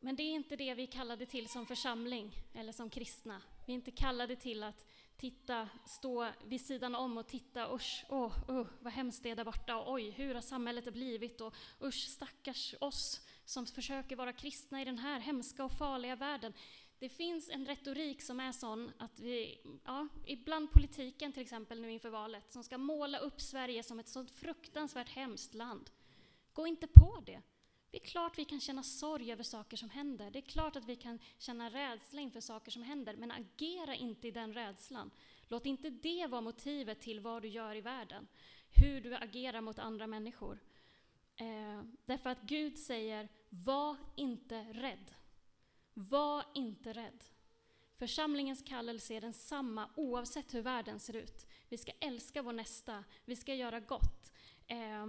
Men 0.00 0.16
det 0.16 0.22
är 0.22 0.34
inte 0.34 0.56
det 0.56 0.74
vi 0.74 0.82
är 0.82 0.92
kallade 0.92 1.26
till 1.26 1.48
som 1.48 1.66
församling 1.66 2.32
eller 2.54 2.72
som 2.72 2.90
kristna. 2.90 3.42
Vi 3.66 3.72
är 3.72 3.74
inte 3.74 3.90
kallade 3.90 4.36
till 4.36 4.62
att 4.62 4.86
titta, 5.16 5.68
stå 5.86 6.28
vid 6.44 6.60
sidan 6.60 6.94
om 6.94 7.18
och 7.18 7.26
titta, 7.28 7.74
usch, 7.74 8.04
åh, 8.08 8.32
oh, 8.48 8.66
vad 8.80 8.92
hemskt 8.92 9.22
det 9.22 9.30
är 9.30 9.36
där 9.36 9.44
borta, 9.44 9.76
och 9.76 9.92
oj, 9.92 10.10
hur 10.10 10.34
har 10.34 10.42
samhället 10.42 10.92
blivit, 10.92 11.40
och 11.40 11.54
usch, 11.82 12.08
stackars 12.08 12.74
oss 12.80 13.20
som 13.44 13.66
försöker 13.66 14.16
vara 14.16 14.32
kristna 14.32 14.82
i 14.82 14.84
den 14.84 14.98
här 14.98 15.20
hemska 15.20 15.64
och 15.64 15.72
farliga 15.72 16.16
världen. 16.16 16.52
Det 16.98 17.08
finns 17.08 17.50
en 17.50 17.66
retorik 17.66 18.22
som 18.22 18.40
är 18.40 18.52
sån 18.52 18.92
att 18.98 19.20
vi, 19.20 19.60
ja, 19.84 20.08
ibland 20.26 20.72
politiken 20.72 21.32
till 21.32 21.42
exempel 21.42 21.80
nu 21.80 21.92
inför 21.92 22.10
valet, 22.10 22.52
som 22.52 22.64
ska 22.64 22.78
måla 22.78 23.18
upp 23.18 23.40
Sverige 23.40 23.82
som 23.82 23.98
ett 23.98 24.08
sånt 24.08 24.30
fruktansvärt 24.30 25.08
hemskt 25.08 25.54
land. 25.54 25.90
Gå 26.52 26.66
inte 26.66 26.86
på 26.86 27.22
det. 27.26 27.42
Det 27.92 27.98
är 27.98 28.06
klart 28.06 28.38
vi 28.38 28.44
kan 28.44 28.60
känna 28.60 28.82
sorg 28.82 29.32
över 29.32 29.42
saker 29.42 29.76
som 29.76 29.90
händer. 29.90 30.30
Det 30.30 30.38
är 30.38 30.42
klart 30.42 30.76
att 30.76 30.84
vi 30.84 30.96
kan 30.96 31.18
känna 31.38 31.70
rädsla 31.70 32.20
inför 32.20 32.40
saker 32.40 32.70
som 32.70 32.82
händer, 32.82 33.16
men 33.16 33.30
agera 33.30 33.94
inte 33.94 34.28
i 34.28 34.30
den 34.30 34.52
rädslan. 34.52 35.10
Låt 35.48 35.66
inte 35.66 35.90
det 35.90 36.26
vara 36.26 36.40
motivet 36.40 37.00
till 37.00 37.20
vad 37.20 37.42
du 37.42 37.48
gör 37.48 37.74
i 37.74 37.80
världen, 37.80 38.28
hur 38.70 39.00
du 39.00 39.14
agerar 39.14 39.60
mot 39.60 39.78
andra 39.78 40.06
människor. 40.06 40.58
Eh, 41.36 41.82
därför 42.04 42.30
att 42.30 42.42
Gud 42.42 42.78
säger, 42.78 43.28
var 43.48 43.96
inte 44.16 44.62
rädd. 44.72 45.14
Var 45.94 46.44
inte 46.54 46.92
rädd. 46.92 47.24
Församlingens 47.94 48.62
kallelse 48.62 49.14
är 49.14 49.20
densamma 49.20 49.90
oavsett 49.96 50.54
hur 50.54 50.62
världen 50.62 51.00
ser 51.00 51.16
ut. 51.16 51.46
Vi 51.68 51.78
ska 51.78 51.92
älska 52.00 52.42
vår 52.42 52.52
nästa, 52.52 53.04
vi 53.24 53.36
ska 53.36 53.54
göra 53.54 53.80
gott. 53.80 54.32
Eh, 54.66 55.06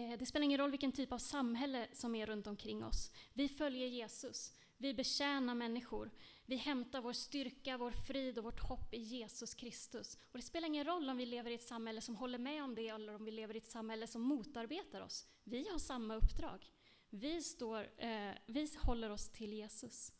Eh, 0.00 0.18
det 0.18 0.26
spelar 0.26 0.44
ingen 0.44 0.58
roll 0.58 0.70
vilken 0.70 0.92
typ 0.92 1.12
av 1.12 1.18
samhälle 1.18 1.88
som 1.92 2.14
är 2.14 2.26
runt 2.26 2.46
omkring 2.46 2.84
oss. 2.84 3.10
Vi 3.32 3.48
följer 3.48 3.86
Jesus. 3.86 4.54
Vi 4.76 4.94
betjänar 4.94 5.54
människor. 5.54 6.10
Vi 6.46 6.56
hämtar 6.56 7.00
vår 7.00 7.12
styrka, 7.12 7.78
vår 7.78 7.90
frid 7.90 8.38
och 8.38 8.44
vårt 8.44 8.60
hopp 8.60 8.94
i 8.94 8.98
Jesus 8.98 9.54
Kristus. 9.54 10.18
Och 10.32 10.38
det 10.38 10.42
spelar 10.42 10.68
ingen 10.68 10.84
roll 10.84 11.08
om 11.08 11.16
vi 11.16 11.26
lever 11.26 11.50
i 11.50 11.54
ett 11.54 11.62
samhälle 11.62 12.00
som 12.00 12.16
håller 12.16 12.38
med 12.38 12.64
om 12.64 12.74
det 12.74 12.88
eller 12.88 13.14
om 13.14 13.24
vi 13.24 13.30
lever 13.30 13.54
i 13.54 13.58
ett 13.58 13.70
samhälle 13.70 14.06
som 14.06 14.22
motarbetar 14.22 15.00
oss. 15.00 15.26
Vi 15.44 15.68
har 15.68 15.78
samma 15.78 16.16
uppdrag. 16.16 16.66
Vi, 17.10 17.42
står, 17.42 18.04
eh, 18.04 18.32
vi 18.46 18.68
håller 18.82 19.10
oss 19.10 19.32
till 19.32 19.52
Jesus. 19.52 20.12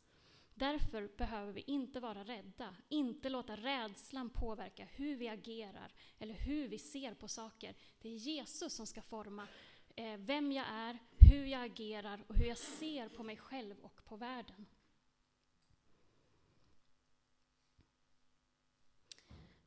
Därför 0.55 1.09
behöver 1.17 1.53
vi 1.53 1.61
inte 1.61 2.01
vara 2.01 2.25
rädda, 2.25 2.77
inte 2.89 3.29
låta 3.29 3.57
rädslan 3.57 4.31
påverka 4.31 4.85
hur 4.85 5.17
vi 5.17 5.29
agerar 5.29 5.93
eller 6.19 6.35
hur 6.35 6.69
vi 6.69 6.79
ser 6.79 7.15
på 7.15 7.29
saker. 7.29 7.77
Det 8.01 8.09
är 8.09 8.17
Jesus 8.17 8.75
som 8.75 8.87
ska 8.87 9.03
forma 9.03 9.49
eh, 10.01 10.17
vem 10.19 10.53
jag 10.53 10.67
är, 10.69 10.99
hur 11.11 11.45
jag 11.47 11.65
agerar 11.65 12.25
och 12.29 12.37
hur 12.37 12.45
jag 12.45 12.59
ser 12.59 13.09
på 13.09 13.23
mig 13.23 13.37
själv 13.37 13.79
och 13.81 14.05
på 14.05 14.17
världen. 14.17 14.67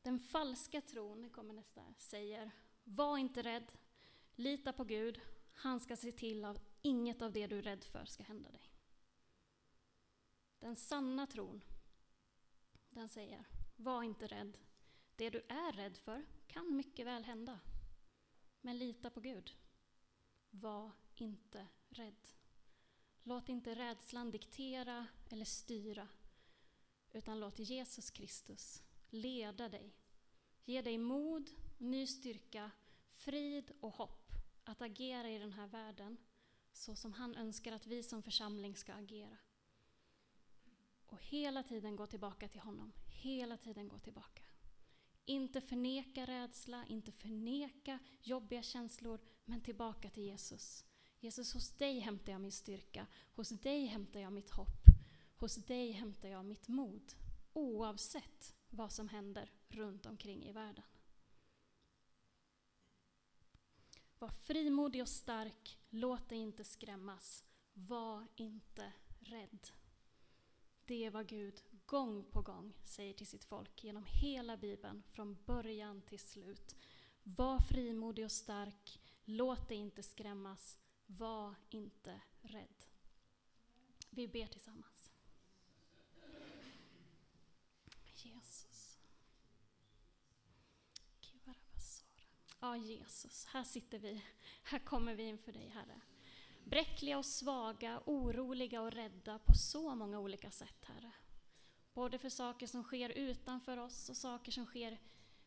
Den 0.02 0.20
falska 0.20 0.82
tron, 0.82 1.30
kommer 1.30 1.54
nästa, 1.54 1.94
säger 1.98 2.52
var 2.84 3.18
inte 3.18 3.42
rädd, 3.42 3.72
lita 4.36 4.74
på 4.74 4.84
Gud, 4.84 5.22
han 5.54 5.80
ska 5.80 5.96
se 5.96 6.12
till 6.12 6.46
att 6.46 6.62
inget 6.82 7.22
av 7.22 7.32
det 7.32 7.48
du 7.48 7.58
är 7.58 7.62
rädd 7.62 7.84
för 7.84 8.06
ska 8.06 8.24
hända 8.24 8.52
dig. 8.52 8.72
Den 10.60 10.76
sanna 10.76 11.28
tron, 11.28 11.64
den 12.90 13.10
säger, 13.10 13.46
var 13.76 14.04
inte 14.04 14.28
rädd. 14.28 14.58
Det 15.16 15.30
du 15.30 15.42
är 15.50 15.72
rädd 15.72 15.98
för 15.98 16.26
kan 16.48 16.76
mycket 16.76 17.06
väl 17.06 17.24
hända. 17.24 17.60
Men 18.62 18.78
lita 18.78 19.10
på 19.10 19.20
Gud. 19.20 19.56
Var 20.56 20.92
inte 21.16 21.68
rädd. 21.90 22.28
Låt 23.24 23.50
inte 23.50 23.76
rädslan 23.76 24.32
diktera 24.32 25.08
eller 25.30 25.46
styra, 25.46 26.08
utan 27.12 27.40
låt 27.40 27.60
Jesus 27.60 28.12
Kristus 28.12 28.84
leda 29.10 29.70
dig. 29.70 29.96
Ge 30.66 30.82
dig 30.82 30.98
mod, 30.98 31.50
ny 31.78 32.08
styrka, 32.08 32.72
frid 33.08 33.72
och 33.80 33.94
hopp 33.94 34.32
att 34.64 34.82
agera 34.82 35.30
i 35.30 35.40
den 35.40 35.52
här 35.52 35.68
världen 35.68 36.18
så 36.74 36.96
som 36.96 37.14
han 37.14 37.36
önskar 37.36 37.72
att 37.72 37.88
vi 37.88 38.04
som 38.04 38.24
församling 38.24 38.76
ska 38.76 38.94
agera. 38.94 39.38
Och 41.06 41.22
hela 41.22 41.64
tiden 41.64 41.96
gå 41.96 42.08
tillbaka 42.08 42.48
till 42.48 42.62
honom. 42.62 42.94
Hela 43.08 43.58
tiden 43.58 43.88
gå 43.88 44.00
tillbaka. 44.00 44.44
Inte 45.26 45.62
förneka 45.62 46.26
rädsla, 46.26 46.86
inte 46.86 47.12
förneka 47.12 48.00
jobbiga 48.22 48.62
känslor, 48.62 49.20
men 49.46 49.62
tillbaka 49.62 50.10
till 50.10 50.24
Jesus. 50.24 50.86
Jesus, 51.20 51.54
hos 51.54 51.70
dig 51.70 52.00
hämtar 52.00 52.32
jag 52.32 52.42
min 52.42 52.52
styrka. 52.52 53.08
Hos 53.36 53.50
dig 53.50 53.86
hämtar 53.86 54.20
jag 54.20 54.34
mitt 54.34 54.50
hopp. 54.50 54.84
Hos 55.36 55.56
dig 55.56 55.92
hämtar 55.92 56.30
jag 56.30 56.46
mitt 56.46 56.68
mod. 56.68 57.14
Oavsett 57.54 58.56
vad 58.70 58.92
som 58.92 59.10
händer 59.10 59.52
runt 59.68 60.06
omkring 60.06 60.46
i 60.46 60.52
världen. 60.52 60.84
Var 64.20 64.30
frimodig 64.30 65.02
och 65.02 65.10
stark. 65.10 65.80
Låt 65.90 66.30
dig 66.30 66.38
inte 66.38 66.64
skrämmas. 66.64 67.44
Var 67.74 68.28
inte 68.36 68.94
rädd. 69.20 69.68
Det 70.86 71.06
är 71.06 71.12
vad 71.12 71.28
Gud 71.28 71.64
gång 71.86 72.24
på 72.32 72.42
gång 72.42 72.74
säger 72.84 73.14
till 73.14 73.28
sitt 73.28 73.44
folk 73.44 73.84
genom 73.84 74.06
hela 74.08 74.58
Bibeln, 74.58 75.04
från 75.12 75.38
början 75.46 76.02
till 76.02 76.20
slut. 76.20 76.76
Var 77.24 77.60
frimodig 77.60 78.26
och 78.26 78.32
stark, 78.32 79.00
låt 79.26 79.70
dig 79.70 79.78
inte 79.78 80.04
skrämmas, 80.04 80.78
var 81.06 81.56
inte 81.70 82.22
rädd. 82.42 82.86
Vi 84.10 84.28
ber 84.28 84.48
tillsammans. 84.48 85.12
Jesus. 88.16 88.98
Ja, 92.60 92.78
Jesus, 92.78 93.46
här 93.46 93.64
sitter 93.64 94.00
vi. 94.00 94.24
Här 94.64 94.80
kommer 94.80 95.16
vi 95.16 95.24
inför 95.24 95.52
dig, 95.52 95.68
Herre. 95.68 96.02
Bräckliga 96.64 97.18
och 97.18 97.26
svaga, 97.26 98.02
oroliga 98.06 98.82
och 98.82 98.92
rädda 98.92 99.40
på 99.40 99.54
så 99.54 99.96
många 99.96 100.20
olika 100.20 100.52
sätt, 100.52 100.86
Herre. 100.86 101.12
Både 101.94 102.18
för 102.18 102.30
saker 102.30 102.68
som 102.68 102.84
sker 102.84 103.10
utanför 103.10 103.78
oss 103.78 104.10
och 104.10 104.18
saker 104.18 104.52
som 104.52 104.66
sker 104.66 105.00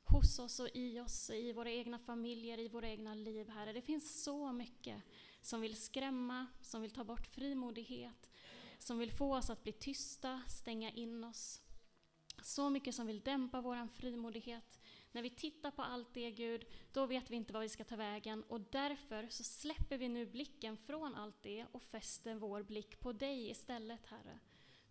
hos 0.07 0.38
oss 0.38 0.61
och 0.61 0.69
i 0.75 1.01
oss, 1.01 1.31
i 1.31 1.53
våra 1.53 1.71
egna 1.71 1.99
familjer, 1.99 2.59
i 2.59 2.69
våra 2.69 2.88
egna 2.88 3.14
liv, 3.14 3.49
Herre. 3.49 3.73
Det 3.73 3.83
finns 3.83 4.23
så 4.25 4.53
mycket 4.53 5.03
som 5.40 5.61
vill 5.61 5.77
skrämma, 5.77 6.47
som 6.62 6.83
vill 6.83 6.90
ta 6.90 7.05
bort 7.05 7.27
frimodighet, 7.27 8.31
som 8.79 8.99
vill 8.99 9.12
få 9.12 9.37
oss 9.37 9.51
att 9.51 9.62
bli 9.62 9.73
tysta, 9.73 10.42
stänga 10.49 10.90
in 10.90 11.25
oss. 11.25 11.61
Så 12.42 12.71
mycket 12.71 12.95
som 12.95 13.07
vill 13.07 13.21
dämpa 13.21 13.61
vår 13.61 13.88
frimodighet. 13.88 14.81
När 15.12 15.23
vi 15.23 15.31
tittar 15.31 15.71
på 15.71 15.83
allt 15.83 16.14
det, 16.14 16.31
Gud, 16.31 16.64
då 16.92 17.07
vet 17.07 17.31
vi 17.31 17.37
inte 17.37 17.53
vad 17.53 17.62
vi 17.62 17.69
ska 17.69 17.85
ta 17.85 17.97
vägen 17.97 18.42
och 18.42 18.61
därför 18.61 19.27
så 19.31 19.45
släpper 19.45 19.99
vi 19.99 20.09
nu 20.09 20.27
blicken 20.27 20.77
från 20.77 21.14
allt 21.14 21.42
det 21.42 21.66
och 21.73 21.83
fäster 21.83 22.35
vår 22.35 22.62
blick 22.62 23.01
på 23.01 23.12
dig 23.12 23.51
istället, 23.51 24.07
Herre. 24.07 24.38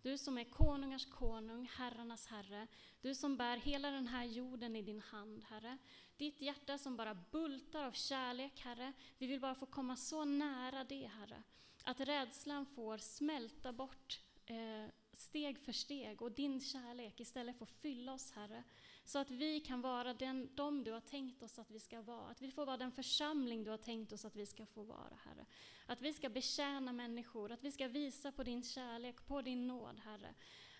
Du 0.06 0.18
som 0.18 0.38
är 0.38 0.44
konungars 0.44 1.06
konung, 1.06 1.70
herrarnas 1.76 2.26
herre. 2.26 2.66
Du 3.00 3.14
som 3.14 3.36
bär 3.36 3.56
hela 3.56 3.90
den 3.90 4.06
här 4.06 4.24
jorden 4.24 4.76
i 4.76 4.82
din 4.82 5.00
hand, 5.00 5.44
Herre. 5.44 5.78
Ditt 6.16 6.40
hjärta 6.40 6.78
som 6.78 6.96
bara 6.96 7.14
bultar 7.14 7.84
av 7.84 7.92
kärlek, 7.92 8.60
Herre. 8.60 8.92
Vi 9.18 9.26
vill 9.26 9.40
bara 9.40 9.54
få 9.54 9.66
komma 9.66 9.96
så 9.96 10.24
nära 10.24 10.84
det, 10.84 11.06
Herre. 11.06 11.42
Att 11.84 12.00
rädslan 12.00 12.66
får 12.66 12.98
smälta 12.98 13.72
bort 13.72 14.20
eh, 14.46 14.90
steg 15.12 15.58
för 15.58 15.72
steg 15.72 16.22
och 16.22 16.32
din 16.32 16.60
kärlek 16.60 17.20
istället 17.20 17.58
får 17.58 17.66
fylla 17.66 18.12
oss, 18.12 18.32
Herre. 18.32 18.64
Så 19.06 19.18
att 19.18 19.30
vi 19.30 19.60
kan 19.60 19.80
vara 19.80 20.14
den, 20.14 20.48
de 20.54 20.84
du 20.84 20.92
har 20.92 21.00
tänkt 21.00 21.42
oss 21.42 21.58
att 21.58 21.70
vi 21.70 21.80
ska 21.80 22.02
vara. 22.02 22.28
Att 22.28 22.42
vi 22.42 22.50
får 22.50 22.66
vara 22.66 22.76
den 22.76 22.92
församling 22.92 23.64
du 23.64 23.70
har 23.70 23.78
tänkt 23.78 24.12
oss 24.12 24.24
att 24.24 24.36
vi 24.36 24.46
ska 24.46 24.66
få 24.66 24.82
vara, 24.82 25.18
Herre. 25.24 25.46
Att 25.86 26.00
vi 26.00 26.12
ska 26.12 26.28
betjäna 26.28 26.92
människor, 26.92 27.52
att 27.52 27.64
vi 27.64 27.72
ska 27.72 27.88
visa 27.88 28.32
på 28.32 28.42
din 28.42 28.62
kärlek, 28.62 29.26
på 29.26 29.42
din 29.42 29.66
nåd, 29.66 30.00
Herre. 30.04 30.34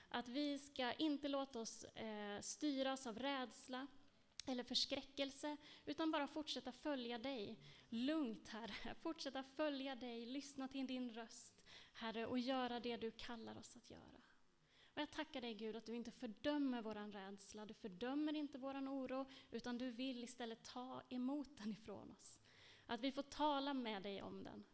Att 0.08 0.28
vi 0.28 0.58
ska 0.58 0.92
inte 0.92 1.28
låta 1.28 1.60
oss 1.60 1.84
eh, 1.84 2.40
styras 2.40 3.06
av 3.06 3.18
rädsla 3.18 3.86
eller 4.46 4.64
förskräckelse, 4.64 5.56
utan 5.84 6.10
bara 6.10 6.28
fortsätta 6.28 6.72
följa 6.72 7.18
dig. 7.18 7.58
Lugnt, 7.88 8.48
Herre. 8.48 8.94
Fortsätta 9.02 9.42
följa 9.42 9.94
dig, 9.94 10.26
lyssna 10.26 10.68
till 10.68 10.86
din 10.86 11.12
röst, 11.12 11.62
Herre, 11.94 12.26
och 12.26 12.38
göra 12.38 12.80
det 12.80 12.96
du 12.96 13.10
kallar 13.10 13.58
oss 13.58 13.76
att 13.76 13.90
göra. 13.90 14.25
Och 14.96 15.02
jag 15.02 15.10
tackar 15.10 15.40
dig 15.40 15.54
Gud 15.54 15.76
att 15.76 15.86
du 15.86 15.94
inte 15.94 16.10
fördömer 16.10 16.82
våran 16.82 17.12
rädsla, 17.12 17.66
du 17.66 17.74
fördömer 17.74 18.36
inte 18.36 18.58
våran 18.58 18.88
oro, 18.88 19.26
utan 19.50 19.78
du 19.78 19.90
vill 19.90 20.24
istället 20.24 20.64
ta 20.64 21.02
emot 21.08 21.58
den 21.58 21.72
ifrån 21.72 22.16
oss. 22.20 22.38
Att 22.86 23.00
vi 23.00 23.12
får 23.12 23.22
tala 23.22 23.74
med 23.74 24.02
dig 24.02 24.22
om 24.22 24.44
den. 24.44 24.64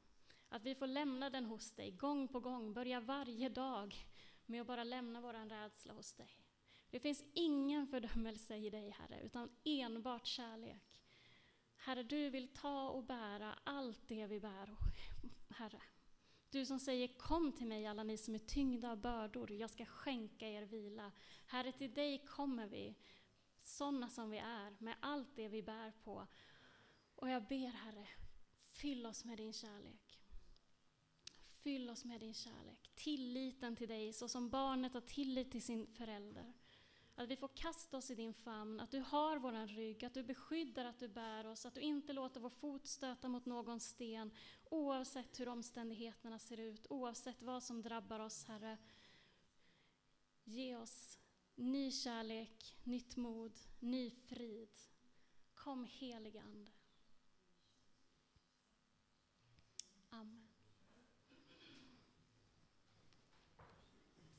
Att 0.49 0.63
vi 0.63 0.75
får 0.75 0.87
lämna 0.87 1.31
den 1.31 1.45
hos 1.45 1.73
dig 1.75 1.91
gång 1.91 2.29
på 2.29 2.41
gång, 2.41 2.75
börja 2.75 3.01
varje 3.01 3.49
dag 3.49 3.97
med 4.47 4.61
att 4.61 4.67
bara 4.67 4.85
lämna 4.85 5.21
våran 5.21 5.51
rädsla 5.51 5.93
hos 5.93 6.15
dig. 6.15 6.31
Det 6.91 7.01
finns 7.01 7.25
ingen 7.35 7.87
fördömelse 7.87 8.57
i 8.57 8.71
dig 8.71 8.91
Herre, 8.91 9.21
utan 9.23 9.51
enbart 9.65 10.27
kärlek. 10.27 11.03
Herre, 11.77 12.03
du 12.03 12.31
vill 12.31 12.49
ta 12.49 12.89
och 12.89 13.05
bära 13.05 13.59
allt 13.65 14.09
det 14.09 14.27
vi 14.27 14.41
bär, 14.41 14.77
Herre. 15.51 15.83
Du 16.53 16.67
som 16.67 16.81
säger 16.81 17.09
kom 17.09 17.53
till 17.53 17.67
mig 17.67 17.87
alla 17.87 18.03
ni 18.03 18.17
som 18.17 18.35
är 18.35 18.39
tyngda 18.39 18.91
av 18.91 19.01
bördor, 19.01 19.53
jag 19.53 19.71
ska 19.71 19.85
skänka 19.85 20.49
er 20.49 20.63
vila. 20.63 21.13
Herre, 21.47 21.73
till 21.73 21.95
dig 21.95 22.25
kommer 22.27 22.67
vi, 22.67 22.95
sådana 23.63 24.11
som 24.11 24.31
vi 24.31 24.39
är, 24.39 24.77
med 24.79 24.95
allt 25.01 25.37
det 25.37 25.49
vi 25.49 25.63
bär 25.63 25.93
på. 26.05 26.27
Och 27.15 27.29
jag 27.29 27.47
ber 27.47 27.69
Herre, 27.69 28.09
fyll 28.55 29.07
oss 29.07 29.25
med 29.25 29.39
din 29.39 29.53
kärlek. 29.53 30.21
Fyll 31.43 31.91
oss 31.91 32.05
med 32.05 32.21
din 32.21 32.35
kärlek, 32.35 32.91
tilliten 32.95 33.77
till 33.77 33.89
dig 33.89 34.13
så 34.13 34.29
som 34.29 34.51
barnet 34.51 34.95
har 34.95 35.01
tillit 35.01 35.51
till 35.51 35.63
sin 35.63 35.87
förälder. 35.87 36.53
Att 37.15 37.29
vi 37.29 37.37
får 37.37 37.51
kasta 37.55 37.97
oss 37.97 38.11
i 38.11 38.15
din 38.15 38.35
famn, 38.35 38.81
att 38.81 38.91
du 38.91 39.01
har 39.01 39.37
våran 39.37 39.69
rygg, 39.69 40.05
att 40.05 40.15
du 40.15 40.23
beskyddar, 40.23 40.85
att 40.85 40.99
du 40.99 41.09
bär 41.09 41.47
oss, 41.47 41.67
att 41.67 41.75
du 41.75 41.81
inte 41.81 42.13
låter 42.13 42.41
vår 42.41 42.51
fot 42.51 42.87
stöta 42.87 43.29
mot 43.29 43.47
någon 43.47 43.81
sten, 43.81 44.31
oavsett 44.65 45.41
hur 45.41 45.49
omständigheterna 45.49 46.39
ser 46.39 46.61
ut, 46.61 46.87
oavsett 46.91 47.43
vad 47.43 47.63
som 47.63 47.83
drabbar 47.83 48.21
oss, 48.21 48.45
Herre. 48.45 48.79
Ge 50.45 50.77
oss 50.77 51.19
ny 51.55 51.91
kärlek, 51.91 52.77
nytt 52.83 53.17
mod, 53.17 53.59
ny 53.81 54.11
frid. 54.11 54.81
Kom 55.55 55.85
helige 55.85 56.43
Ande. 56.43 56.71